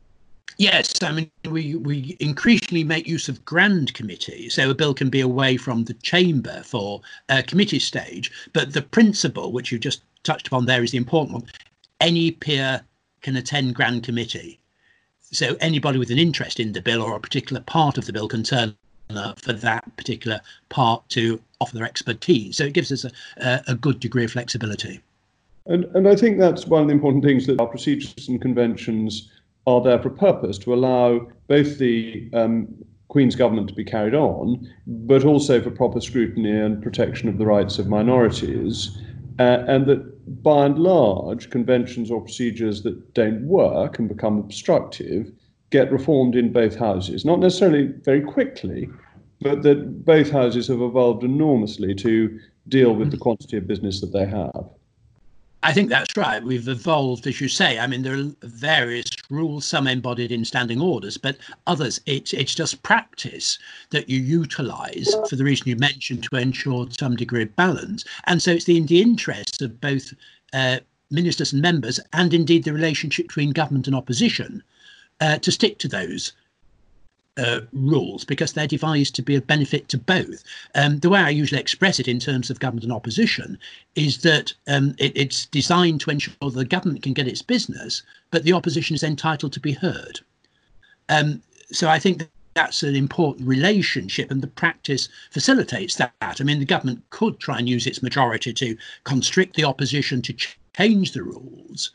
Yes, 0.57 1.03
I 1.03 1.11
mean 1.13 1.31
we 1.51 1.75
we 1.75 2.17
increasingly 2.21 2.85
make 2.85 3.09
use 3.09 3.29
of 3.29 3.45
grand 3.45 3.93
committee, 3.95 4.49
so 4.49 4.71
a 4.71 4.75
bill 4.75 4.95
can 4.95 5.11
be 5.11 5.21
away 5.21 5.57
from 5.57 5.85
the 5.85 5.95
chamber 5.95 6.63
for 6.65 7.01
a 7.29 7.43
committee 7.43 7.81
stage. 7.81 8.31
But 8.53 8.73
the 8.73 8.83
principle, 8.83 9.51
which 9.51 9.73
you 9.73 9.79
just 9.79 10.03
touched 10.23 10.47
upon 10.47 10.67
there, 10.67 10.85
is 10.85 10.93
the 10.93 10.99
important 10.99 11.33
one. 11.35 11.51
Any 12.01 12.31
peer 12.31 12.83
can 13.25 13.37
attend 13.37 13.75
grand 13.75 14.05
committee, 14.05 14.61
so 15.21 15.57
anybody 15.61 15.99
with 15.99 16.11
an 16.11 16.19
interest 16.19 16.61
in 16.61 16.73
the 16.73 16.81
bill 16.81 17.03
or 17.03 17.17
a 17.17 17.21
particular 17.21 17.61
part 17.63 17.99
of 17.99 18.07
the 18.07 18.13
bill 18.13 18.29
can 18.29 18.45
turn 18.45 18.77
for 19.37 19.53
that 19.53 19.85
particular 19.97 20.41
part 20.69 21.09
to 21.09 21.41
offer 21.61 21.75
their 21.75 21.85
expertise. 21.85 22.57
So 22.57 22.65
it 22.65 22.73
gives 22.73 22.93
us 22.93 23.05
a, 23.05 23.63
a, 23.69 23.75
good 23.75 24.01
degree 24.01 24.25
of 24.25 24.33
flexibility. 24.33 25.01
And 25.67 25.85
and 25.97 26.09
I 26.09 26.17
think 26.17 26.39
that's 26.39 26.67
one 26.67 26.83
of 26.83 26.89
the 26.89 26.95
important 26.95 27.25
things 27.25 27.47
that 27.47 27.61
our 27.61 27.67
procedures 27.67 28.29
and 28.29 28.41
conventions 28.41 29.31
are 29.67 29.81
there 29.83 29.99
for 29.99 30.09
a 30.09 30.17
purpose 30.17 30.59
to 30.59 30.75
allow 30.75 31.27
both 31.49 31.79
the 31.79 32.29
um, 32.35 32.69
Queen's 33.09 33.37
government 33.37 33.69
to 33.69 33.75
be 33.75 33.85
carried 33.85 34.15
on, 34.15 34.69
but 34.87 35.25
also 35.25 35.63
for 35.63 35.71
proper 35.71 36.01
scrutiny 36.01 36.51
and 36.51 36.83
protection 36.83 37.29
of 37.29 37.39
the 37.39 37.47
rights 37.47 37.79
of 37.79 37.89
minorities. 37.89 38.99
Uh, 39.39 39.65
and 39.67 39.87
that 39.87 40.43
by 40.43 40.67
and 40.67 40.79
large, 40.79 41.51
conventions 41.51 42.11
or 42.11 42.21
procedures 42.21 42.83
that 42.83 43.15
don't 43.15 43.43
work 43.43 43.99
and 43.99 44.09
become 44.09 44.39
obstructive 44.39 45.33
get 45.71 45.91
reformed 45.91 46.37
in 46.37 46.53
both 46.53 46.77
houses. 46.77 47.25
Not 47.25 47.41
necessarily 47.41 47.87
very 48.05 48.21
quickly, 48.21 48.89
but 49.41 49.63
that 49.63 50.05
both 50.05 50.31
houses 50.31 50.69
have 50.69 50.81
evolved 50.81 51.25
enormously 51.25 51.97
to 51.97 52.39
deal 52.69 52.95
with 52.95 53.11
the 53.11 53.17
quantity 53.17 53.57
of 53.57 53.67
business 53.67 54.01
that 54.01 54.13
they 54.13 54.25
have. 54.27 54.71
I 55.65 55.73
think 55.73 55.89
that's 55.89 56.15
right. 56.15 56.45
We've 56.45 56.69
evolved, 56.69 57.27
as 57.27 57.41
you 57.41 57.49
say. 57.49 57.79
I 57.79 57.87
mean, 57.87 58.03
there 58.03 58.19
are 58.19 58.31
various 58.43 59.09
rules, 59.31 59.65
some 59.65 59.87
embodied 59.87 60.31
in 60.31 60.45
standing 60.45 60.79
orders, 60.79 61.17
but 61.17 61.39
others, 61.67 61.99
it's 62.05 62.35
it's 62.35 62.55
just 62.55 62.83
practice 62.83 63.59
that 63.89 64.11
you 64.11 64.21
utilise 64.21 65.17
for 65.27 65.37
the 65.37 65.45
reason 65.45 65.71
you 65.71 65.77
mentioned 65.77 66.23
to 66.25 66.37
ensure 66.37 66.87
some 66.91 67.17
degree 67.17 67.45
of 67.45 67.57
balance. 67.57 68.05
And 68.25 68.43
so 68.43 68.51
it's 68.51 68.69
in 68.69 68.85
the 68.85 69.01
interests 69.01 69.63
of 69.63 69.81
both 69.81 70.13
uh, 70.53 70.81
ministers 71.11 71.55
and 71.55 71.63
members, 71.63 71.99
and 72.13 72.35
indeed 72.35 72.65
the 72.65 72.75
relationship 72.75 73.29
between 73.29 73.53
government 73.53 73.87
and 73.87 73.97
opposition, 73.97 74.63
uh, 75.23 75.39
to 75.39 75.51
stick 75.51 75.79
to 75.79 75.89
those 75.89 76.35
uh, 77.37 77.61
rules 77.73 78.25
because 78.25 78.53
they're 78.53 78.67
devised 78.67 79.15
to 79.15 79.23
be 79.23 79.35
of 79.35 79.47
benefit 79.47 79.89
to 79.89 79.99
both. 79.99 80.45
Um, 80.75 80.99
the 80.99 81.11
way 81.11 81.21
I 81.21 81.31
usually 81.31 81.61
express 81.61 81.99
it 81.99 82.09
in 82.09 82.21
terms 82.21 82.51
of 82.51 82.61
government 82.61 82.85
and 82.85 82.93
opposition 82.93 83.59
is 83.95 84.23
that 84.23 84.53
um, 84.69 84.95
it, 84.99 85.13
it's 85.17 85.47
designed 85.47 86.01
to 86.03 86.11
ensure 86.11 86.51
the 86.51 86.65
government 86.65 87.03
can 87.03 87.13
get 87.13 87.29
its 87.29 87.43
business, 87.43 88.03
but 88.31 88.45
the 88.45 88.53
opposition 88.53 88.95
is 88.95 89.03
entitled 89.03 89.53
to 89.53 89.61
be 89.61 89.73
heard. 89.73 90.21
Um, 91.09 91.43
so 91.71 91.89
I 91.89 91.99
think 91.99 92.29
that's 92.55 92.85
an 92.85 92.95
important 92.95 93.49
relationship, 93.49 94.31
and 94.31 94.41
the 94.41 94.47
practice 94.47 95.09
facilitates 95.31 95.97
that. 95.97 96.13
I 96.23 96.45
mean, 96.45 96.61
the 96.61 96.65
government 96.65 97.03
could 97.11 97.41
try 97.41 97.59
and 97.59 97.69
use 97.69 97.87
its 97.87 98.03
majority 98.03 98.53
to 98.53 98.77
constrict 99.03 99.57
the 99.57 99.65
opposition 99.65 100.23
to 100.23 100.37
change 100.77 101.13
the 101.13 101.23
rules 101.23 101.91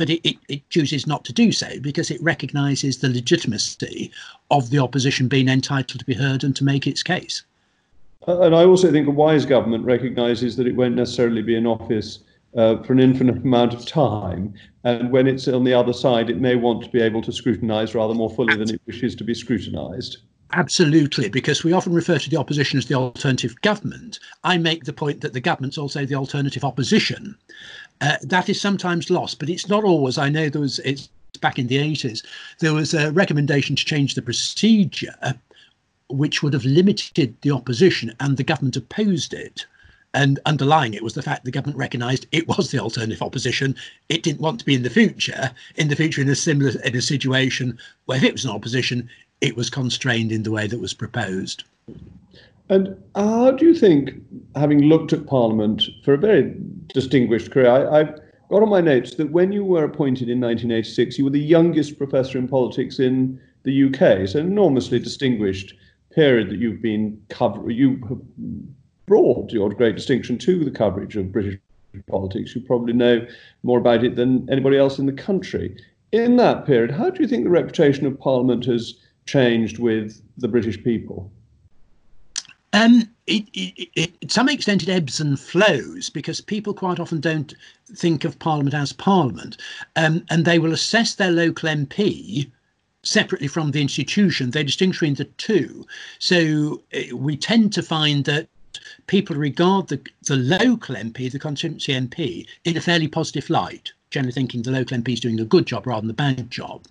but 0.00 0.08
it, 0.08 0.26
it, 0.26 0.38
it, 0.48 0.70
chooses 0.70 1.06
not 1.06 1.26
to 1.26 1.32
do 1.32 1.52
so 1.52 1.78
because 1.82 2.10
it 2.10 2.22
recognises 2.22 3.00
the 3.00 3.10
legitimacy 3.10 4.10
of 4.50 4.70
the 4.70 4.78
opposition 4.78 5.28
being 5.28 5.46
entitled 5.46 5.98
to 5.98 6.06
be 6.06 6.14
heard 6.14 6.42
and 6.42 6.56
to 6.56 6.64
make 6.64 6.86
its 6.86 7.02
case. 7.02 7.44
Uh, 8.26 8.40
and 8.40 8.56
I 8.56 8.64
also 8.64 8.90
think 8.90 9.06
a 9.06 9.10
wise 9.10 9.44
government 9.44 9.84
recognises 9.84 10.56
that 10.56 10.66
it 10.66 10.74
won't 10.74 10.94
necessarily 10.94 11.42
be 11.42 11.54
in 11.54 11.66
office 11.66 12.20
uh, 12.56 12.82
for 12.82 12.94
an 12.94 13.00
infinite 13.00 13.36
amount 13.44 13.74
of 13.74 13.84
time. 13.84 14.54
And 14.84 15.12
when 15.12 15.26
it's 15.26 15.46
on 15.48 15.64
the 15.64 15.74
other 15.74 15.92
side, 15.92 16.30
it 16.30 16.40
may 16.40 16.54
want 16.54 16.82
to 16.84 16.88
be 16.88 17.02
able 17.02 17.20
to 17.20 17.30
scrutinise 17.30 17.94
rather 17.94 18.14
more 18.14 18.30
fully 18.30 18.56
than 18.56 18.70
it 18.70 18.80
wishes 18.86 19.14
to 19.16 19.24
be 19.24 19.34
scrutinised. 19.34 20.16
Absolutely, 20.52 21.28
because 21.28 21.62
we 21.62 21.74
often 21.74 21.92
refer 21.92 22.18
to 22.18 22.30
the 22.30 22.38
opposition 22.38 22.78
as 22.78 22.86
the 22.86 22.94
alternative 22.94 23.60
government. 23.60 24.18
I 24.44 24.56
make 24.56 24.84
the 24.84 24.92
point 24.94 25.20
that 25.20 25.34
the 25.34 25.40
government's 25.40 25.78
also 25.78 26.06
the 26.06 26.16
alternative 26.16 26.64
opposition. 26.64 27.36
Uh, 28.00 28.16
that 28.22 28.48
is 28.48 28.60
sometimes 28.60 29.10
lost, 29.10 29.38
but 29.38 29.50
it's 29.50 29.68
not 29.68 29.84
always. 29.84 30.16
I 30.16 30.28
know 30.28 30.48
there 30.48 30.60
was 30.60 30.78
it's 30.80 31.08
back 31.40 31.58
in 31.58 31.66
the 31.66 31.76
80s. 31.76 32.24
There 32.58 32.74
was 32.74 32.94
a 32.94 33.12
recommendation 33.12 33.76
to 33.76 33.84
change 33.84 34.14
the 34.14 34.22
procedure, 34.22 35.34
which 36.08 36.42
would 36.42 36.52
have 36.52 36.64
limited 36.64 37.36
the 37.42 37.50
opposition, 37.50 38.14
and 38.20 38.36
the 38.36 38.44
government 38.44 38.76
opposed 38.76 39.34
it. 39.34 39.66
And 40.12 40.40
underlying 40.44 40.94
it 40.94 41.04
was 41.04 41.14
the 41.14 41.22
fact 41.22 41.44
the 41.44 41.52
government 41.52 41.78
recognised 41.78 42.26
it 42.32 42.48
was 42.48 42.70
the 42.70 42.80
alternative 42.80 43.22
opposition. 43.22 43.76
It 44.08 44.24
didn't 44.24 44.40
want 44.40 44.58
to 44.58 44.64
be 44.64 44.74
in 44.74 44.82
the 44.82 44.90
future, 44.90 45.52
in 45.76 45.88
the 45.88 45.94
future, 45.94 46.20
in 46.20 46.28
a 46.28 46.34
similar 46.34 46.72
in 46.80 46.96
a 46.96 47.02
situation 47.02 47.78
where 48.06 48.18
if 48.18 48.24
it 48.24 48.32
was 48.32 48.44
an 48.44 48.50
opposition, 48.50 49.08
it 49.40 49.56
was 49.56 49.70
constrained 49.70 50.32
in 50.32 50.42
the 50.42 50.50
way 50.50 50.66
that 50.66 50.80
was 50.80 50.92
proposed. 50.92 51.62
And 52.70 52.96
how 53.16 53.50
do 53.50 53.66
you 53.66 53.74
think, 53.74 54.12
having 54.54 54.82
looked 54.82 55.12
at 55.12 55.26
Parliament 55.26 55.82
for 56.04 56.14
a 56.14 56.18
very 56.18 56.54
distinguished 56.94 57.50
career, 57.50 57.68
I, 57.68 57.98
have 57.98 58.20
got 58.48 58.62
on 58.62 58.68
my 58.68 58.80
notes 58.80 59.16
that 59.16 59.32
when 59.32 59.50
you 59.50 59.64
were 59.64 59.82
appointed 59.82 60.28
in 60.28 60.40
1986, 60.40 61.18
you 61.18 61.24
were 61.24 61.30
the 61.30 61.40
youngest 61.40 61.98
professor 61.98 62.38
in 62.38 62.46
politics 62.46 63.00
in 63.00 63.40
the 63.64 63.86
UK. 63.86 64.28
So, 64.28 64.38
enormously 64.38 65.00
distinguished 65.00 65.74
period 66.12 66.48
that 66.50 66.60
you've 66.60 66.80
been 66.80 67.20
covering. 67.28 67.76
You 67.76 68.00
have 68.08 68.20
brought 69.06 69.50
your 69.50 69.70
great 69.70 69.96
distinction 69.96 70.38
to 70.38 70.64
the 70.64 70.70
coverage 70.70 71.16
of 71.16 71.32
British 71.32 71.58
politics. 72.08 72.54
You 72.54 72.60
probably 72.60 72.92
know 72.92 73.26
more 73.64 73.80
about 73.80 74.04
it 74.04 74.14
than 74.14 74.48
anybody 74.48 74.78
else 74.78 75.00
in 75.00 75.06
the 75.06 75.12
country. 75.12 75.76
in 76.12 76.36
that 76.36 76.66
period, 76.66 76.92
how 76.92 77.10
do 77.10 77.20
you 77.20 77.28
think 77.28 77.42
the 77.42 77.50
reputation 77.50 78.06
of 78.06 78.18
Parliament 78.20 78.64
has 78.66 78.94
changed 79.26 79.80
with 79.80 80.22
the 80.38 80.46
British 80.46 80.80
people? 80.84 81.32
Um, 82.72 83.08
it, 83.26 83.48
it, 83.52 83.88
it, 83.94 84.20
to 84.20 84.28
some 84.30 84.48
extent, 84.48 84.82
it 84.82 84.88
ebbs 84.88 85.20
and 85.20 85.38
flows 85.38 86.10
because 86.10 86.40
people 86.40 86.72
quite 86.74 87.00
often 87.00 87.20
don't 87.20 87.54
think 87.94 88.24
of 88.24 88.38
Parliament 88.38 88.74
as 88.74 88.92
Parliament, 88.92 89.56
um, 89.96 90.24
and 90.30 90.44
they 90.44 90.58
will 90.58 90.72
assess 90.72 91.14
their 91.14 91.30
local 91.32 91.68
MP 91.68 92.50
separately 93.02 93.48
from 93.48 93.70
the 93.70 93.80
institution. 93.80 94.50
They 94.50 94.62
distinguish 94.62 94.98
between 94.98 95.14
the 95.14 95.24
two. 95.24 95.86
So 96.18 96.82
uh, 96.94 97.16
we 97.16 97.36
tend 97.36 97.72
to 97.72 97.82
find 97.82 98.24
that 98.26 98.48
people 99.06 99.36
regard 99.36 99.88
the, 99.88 100.00
the 100.26 100.36
local 100.36 100.94
MP, 100.94 101.30
the 101.30 101.38
constituency 101.38 101.92
MP, 101.92 102.46
in 102.64 102.76
a 102.76 102.80
fairly 102.80 103.08
positive 103.08 103.50
light 103.50 103.92
generally 104.10 104.32
thinking 104.32 104.62
the 104.62 104.70
local 104.70 104.98
MP 104.98 105.12
is 105.12 105.20
doing 105.20 105.40
a 105.40 105.44
good 105.44 105.66
job 105.66 105.86
rather 105.86 106.02
than 106.02 106.10
a 106.10 106.14
bad 106.14 106.50
job. 106.50 106.84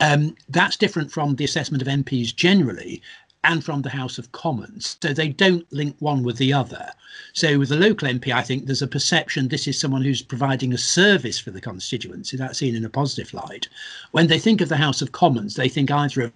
Um, 0.00 0.36
that's 0.48 0.76
different 0.76 1.10
from 1.12 1.36
the 1.36 1.44
assessment 1.44 1.80
of 1.80 1.88
MPs 1.88 2.34
generally 2.34 3.00
and 3.44 3.64
from 3.64 3.82
the 3.82 3.90
House 3.90 4.18
of 4.18 4.32
Commons. 4.32 4.96
So 5.00 5.12
they 5.12 5.28
don't 5.28 5.70
link 5.72 5.96
one 6.00 6.22
with 6.22 6.36
the 6.36 6.52
other. 6.52 6.90
So 7.32 7.58
with 7.58 7.68
the 7.68 7.76
local 7.76 8.08
MP, 8.08 8.32
I 8.32 8.42
think 8.42 8.66
there's 8.66 8.82
a 8.82 8.88
perception 8.88 9.48
this 9.48 9.68
is 9.68 9.78
someone 9.78 10.02
who's 10.02 10.22
providing 10.22 10.72
a 10.72 10.78
service 10.78 11.38
for 11.38 11.50
the 11.50 11.60
constituency. 11.60 12.36
That's 12.36 12.58
seen 12.58 12.74
in 12.74 12.84
a 12.84 12.90
positive 12.90 13.32
light. 13.32 13.68
When 14.12 14.26
they 14.26 14.38
think 14.38 14.60
of 14.60 14.68
the 14.68 14.76
House 14.76 15.02
of 15.02 15.12
Commons, 15.12 15.54
they 15.54 15.68
think 15.68 15.90
either 15.90 16.22
of 16.22 16.32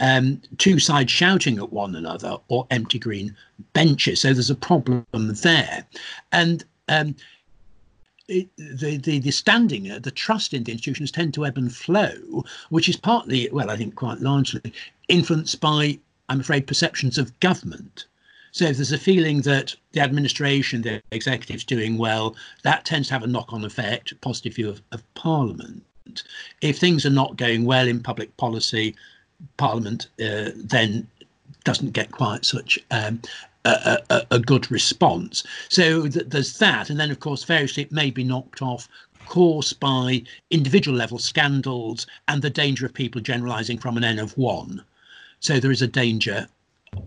um, 0.00 0.42
two 0.58 0.78
sides 0.78 1.10
shouting 1.10 1.58
at 1.58 1.72
one 1.72 1.94
another 1.94 2.36
or 2.48 2.66
empty 2.70 2.98
green 2.98 3.34
benches. 3.72 4.20
So 4.20 4.32
there's 4.32 4.50
a 4.50 4.54
problem 4.54 5.06
there. 5.12 5.86
And 6.32 6.64
um, 6.88 7.14
it, 8.28 8.48
the, 8.56 8.96
the 8.96 9.20
the 9.20 9.30
standing, 9.30 9.90
uh, 9.90 10.00
the 10.00 10.10
trust 10.10 10.52
in 10.52 10.64
the 10.64 10.72
institutions 10.72 11.10
tend 11.10 11.34
to 11.34 11.46
ebb 11.46 11.56
and 11.56 11.74
flow, 11.74 12.44
which 12.70 12.88
is 12.88 12.96
partly, 12.96 13.48
well, 13.52 13.70
I 13.70 13.76
think 13.76 13.94
quite 13.94 14.20
largely 14.20 14.72
influenced 15.08 15.60
by, 15.60 15.98
I'm 16.28 16.40
afraid, 16.40 16.66
perceptions 16.66 17.18
of 17.18 17.38
government. 17.40 18.06
So 18.52 18.64
if 18.64 18.76
there's 18.76 18.92
a 18.92 18.98
feeling 18.98 19.42
that 19.42 19.74
the 19.92 20.00
administration, 20.00 20.82
the 20.82 21.02
executive's 21.12 21.64
doing 21.64 21.98
well, 21.98 22.34
that 22.62 22.84
tends 22.84 23.08
to 23.08 23.14
have 23.14 23.22
a 23.22 23.26
knock-on 23.26 23.64
effect, 23.64 24.18
positive 24.22 24.54
view 24.54 24.68
of, 24.70 24.80
of 24.92 25.02
Parliament. 25.14 25.84
If 26.62 26.78
things 26.78 27.04
are 27.04 27.10
not 27.10 27.36
going 27.36 27.64
well 27.64 27.86
in 27.86 28.02
public 28.02 28.34
policy, 28.38 28.94
Parliament 29.58 30.06
uh, 30.20 30.50
then 30.54 31.06
doesn't 31.64 31.92
get 31.92 32.12
quite 32.12 32.44
such 32.44 32.78
um, 32.90 33.20
a, 33.66 33.98
a, 34.08 34.22
a, 34.30 34.38
good 34.38 34.70
response. 34.70 35.42
So 35.68 36.08
th- 36.08 36.26
there's 36.28 36.58
that, 36.58 36.88
and 36.88 36.98
then 36.98 37.10
of 37.10 37.20
course 37.20 37.44
variously 37.44 37.82
it 37.82 37.92
may 37.92 38.10
be 38.10 38.24
knocked 38.24 38.62
off 38.62 38.88
course 39.26 39.72
by 39.72 40.22
individual 40.50 40.96
level 40.96 41.18
scandals 41.18 42.06
and 42.28 42.40
the 42.40 42.50
danger 42.50 42.86
of 42.86 42.94
people 42.94 43.20
generalising 43.20 43.78
from 43.78 43.96
an 43.96 44.04
N 44.04 44.18
of 44.18 44.36
one. 44.38 44.82
So 45.46 45.60
there 45.60 45.70
is 45.70 45.80
a 45.80 45.86
danger 45.86 46.48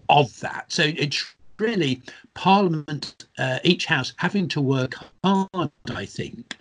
of 0.07 0.39
that. 0.39 0.71
So 0.71 0.83
it's 0.83 1.25
really 1.57 2.01
Parliament, 2.35 3.25
uh, 3.37 3.59
each 3.65 3.85
house 3.85 4.13
having 4.15 4.47
to 4.47 4.61
work 4.61 4.95
hard, 5.25 5.71
I 5.89 6.05
think, 6.05 6.55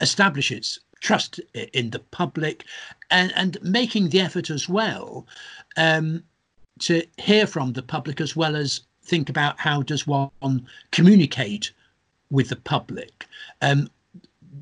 establish 0.00 0.50
its 0.50 0.80
trust 1.00 1.38
in 1.74 1.90
the 1.90 1.98
public 1.98 2.64
and, 3.10 3.30
and 3.36 3.58
making 3.62 4.08
the 4.08 4.20
effort 4.20 4.48
as 4.48 4.70
well 4.70 5.26
um, 5.76 6.22
to 6.78 7.02
hear 7.18 7.46
from 7.46 7.74
the 7.74 7.82
public 7.82 8.22
as 8.22 8.34
well 8.34 8.56
as 8.56 8.80
think 9.02 9.28
about 9.28 9.60
how 9.60 9.82
does 9.82 10.06
one 10.06 10.66
communicate 10.92 11.72
with 12.30 12.48
the 12.48 12.56
public. 12.56 13.26
Um, 13.60 13.90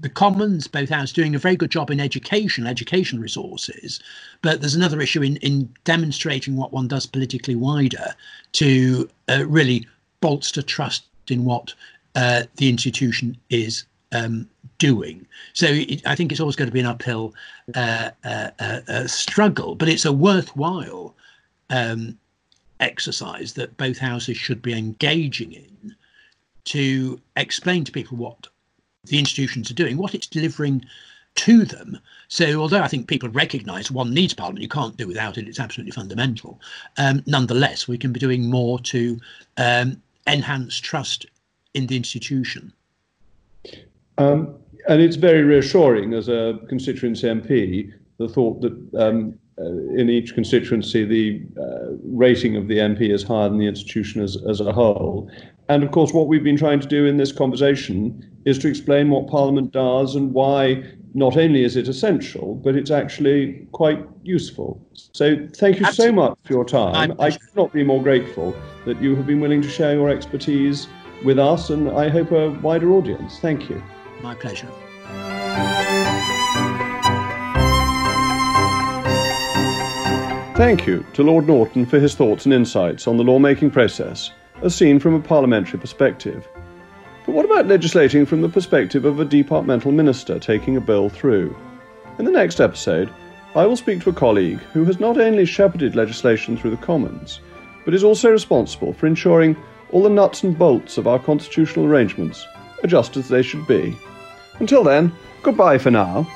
the 0.01 0.09
Commons, 0.09 0.67
both 0.67 0.89
houses, 0.89 1.13
doing 1.13 1.35
a 1.35 1.39
very 1.39 1.57
good 1.57 1.71
job 1.71 1.91
in 1.91 2.01
education, 2.01 2.67
education 2.67 3.21
resources, 3.21 4.01
but 4.43 4.61
there's 4.61 4.75
another 4.75 5.01
issue 5.01 5.23
in, 5.23 5.37
in 5.39 5.73
demonstrating 5.85 6.57
what 6.57 6.73
one 6.73 6.89
does 6.89 7.07
politically 7.07 7.55
wider 7.55 8.15
to 8.53 9.09
uh, 9.29 9.45
really 9.47 9.87
bolster 10.21 10.63
trust 10.63 11.05
in 11.29 11.45
what 11.45 11.75
uh, 12.15 12.45
the 12.57 12.69
institution 12.69 13.37
is 13.51 13.85
um, 14.13 14.49
doing. 14.79 15.27
So 15.53 15.67
it, 15.67 16.07
I 16.07 16.15
think 16.15 16.33
it's 16.33 16.41
always 16.41 16.57
going 16.57 16.69
to 16.69 16.73
be 16.73 16.81
an 16.81 16.87
uphill 16.87 17.35
uh, 17.75 18.11
uh, 18.25 18.51
uh, 18.59 18.81
uh 18.89 19.07
struggle, 19.07 19.75
but 19.75 19.89
it's 19.89 20.05
a 20.05 20.13
worthwhile 20.13 21.15
um, 21.71 22.19
exercise 22.81 23.55
that 23.55 23.77
both 23.77 23.99
houses 23.99 24.37
should 24.37 24.63
be 24.63 24.73
engaging 24.73 25.53
in 25.53 25.95
to 26.65 27.21
explain 27.37 27.85
to 27.85 27.93
people 27.93 28.17
what 28.17 28.47
the 29.05 29.19
institutions 29.19 29.71
are 29.71 29.75
doing, 29.75 29.97
what 29.97 30.15
it's 30.15 30.27
delivering 30.27 30.85
to 31.37 31.65
them. 31.65 31.99
So, 32.29 32.61
although 32.61 32.81
I 32.81 32.89
think 32.89 33.09
people 33.09 33.29
recognise 33.29 33.91
one 33.91 34.13
needs 34.13 34.35
Parliament, 34.35 34.63
you 34.63 34.69
can't 34.69 34.97
do 34.97 35.07
without 35.07 35.39
it, 35.39 35.49
it's 35.49 35.61
absolutely 35.61 35.93
fundamental. 35.93 36.61
Um, 36.97 37.23
nonetheless, 37.27 37.87
we 37.87 37.97
can 37.97 38.13
be 38.13 38.21
doing 38.21 38.51
more 38.51 38.79
to 38.81 39.21
um, 39.57 40.03
enhance 40.27 40.77
trust 40.77 41.27
in 41.75 41.87
the 41.87 41.97
institution. 41.97 42.73
Um, 44.19 44.57
and 44.89 45.01
it's 45.01 45.17
very 45.17 45.43
reassuring 45.43 46.15
as 46.15 46.29
a 46.29 46.59
constituency 46.69 47.29
MP, 47.29 47.93
the 48.19 48.29
thought 48.29 48.61
that 48.63 48.73
um, 48.99 49.39
uh, 49.59 49.65
in 49.97 50.09
each 50.11 50.35
constituency, 50.35 51.05
the 51.05 51.43
uh, 51.61 51.97
rating 52.05 52.57
of 52.57 52.69
the 52.69 52.79
MP 52.79 53.13
is 53.13 53.23
higher 53.23 53.49
than 53.49 53.59
the 53.59 53.67
institution 53.67 54.23
as, 54.23 54.37
as 54.49 54.61
a 54.61 54.73
whole. 54.73 55.31
And 55.69 55.83
of 55.83 55.91
course, 55.91 56.13
what 56.13 56.29
we've 56.29 56.45
been 56.45 56.57
trying 56.57 56.81
to 56.81 56.87
do 56.87 57.07
in 57.07 57.17
this 57.17 57.33
conversation 57.33 58.25
is 58.49 58.59
to 58.59 58.69
explain 58.69 59.11
what 59.11 59.29
Parliament 59.29 59.73
does 59.73 60.15
and 60.15 60.33
why 60.33 60.83
not 61.15 61.37
only 61.37 61.65
is 61.65 61.77
it 61.77 61.89
essential, 61.89 62.55
but 62.55 62.75
it's 62.75 62.91
actually 62.91 63.67
quite 63.73 64.05
useful. 64.23 64.81
So 64.95 65.37
thank 65.55 65.81
you 65.81 65.87
Absolutely. 65.87 65.95
so 65.95 66.13
much 66.13 66.39
for 66.45 66.53
your 66.53 66.65
time. 66.65 67.15
I 67.21 67.31
could 67.31 67.57
not 67.57 67.73
be 67.73 67.85
more 67.85 68.03
grateful 68.03 68.57
that 68.87 69.01
you 69.03 69.15
have 69.17 69.27
been 69.27 69.41
willing 69.41 69.61
to 69.63 69.69
share 69.69 69.95
your 69.95 70.09
expertise 70.09 70.89
with 71.25 71.39
us 71.39 71.71
and 71.71 71.91
I 71.91 72.09
hope 72.09 72.31
a 72.31 72.51
wider 72.51 72.93
audience. 72.93 73.39
Thank 73.39 73.69
you. 73.69 73.83
My 74.23 74.35
pleasure. 74.35 74.69
Thank 80.57 80.87
you 80.87 81.05
to 81.13 81.23
Lord 81.23 81.47
Norton 81.47 81.87
for 81.87 82.01
his 82.01 82.15
thoughts 82.15 82.45
and 82.45 82.53
insights 82.53 83.07
on 83.07 83.17
the 83.17 83.23
lawmaking 83.23 83.71
process, 83.71 84.33
as 84.63 84.75
seen 84.75 84.99
from 84.99 85.15
a 85.15 85.21
parliamentary 85.21 85.79
perspective. 85.79 86.49
But 87.29 87.35
what 87.35 87.45
about 87.45 87.67
legislating 87.67 88.25
from 88.25 88.41
the 88.41 88.49
perspective 88.49 89.05
of 89.05 89.21
a 89.21 89.25
departmental 89.27 89.93
minister 89.93 90.39
taking 90.39 90.79
a 90.79 90.81
bill 90.81 91.11
through? 91.11 91.55
In 92.19 92.25
the 92.25 92.31
next 92.31 92.59
episode, 92.59 93.11
I 93.55 93.67
will 93.67 93.77
speak 93.77 94.01
to 94.01 94.09
a 94.09 94.15
colleague 94.15 94.61
who 94.73 94.87
has 94.87 94.99
not 94.99 95.21
only 95.21 95.45
shepherded 95.45 95.95
legislation 95.95 96.57
through 96.57 96.71
the 96.71 96.79
Commons, 96.79 97.41
but 97.85 97.93
is 97.93 98.03
also 98.03 98.31
responsible 98.31 98.95
for 98.95 99.07
ensuring 99.07 99.59
all 99.91 100.03
the 100.03 100.09
nuts 100.09 100.43
and 100.43 100.59
bolts 100.59 100.97
of 100.97 101.07
our 101.07 101.19
constitutional 101.19 101.85
arrangements 101.85 102.47
are 102.83 102.89
just 102.89 103.15
as 103.19 103.29
they 103.29 103.43
should 103.43 103.67
be. 103.67 103.95
Until 104.59 104.83
then, 104.83 105.13
goodbye 105.43 105.77
for 105.77 105.91
now. 105.91 106.27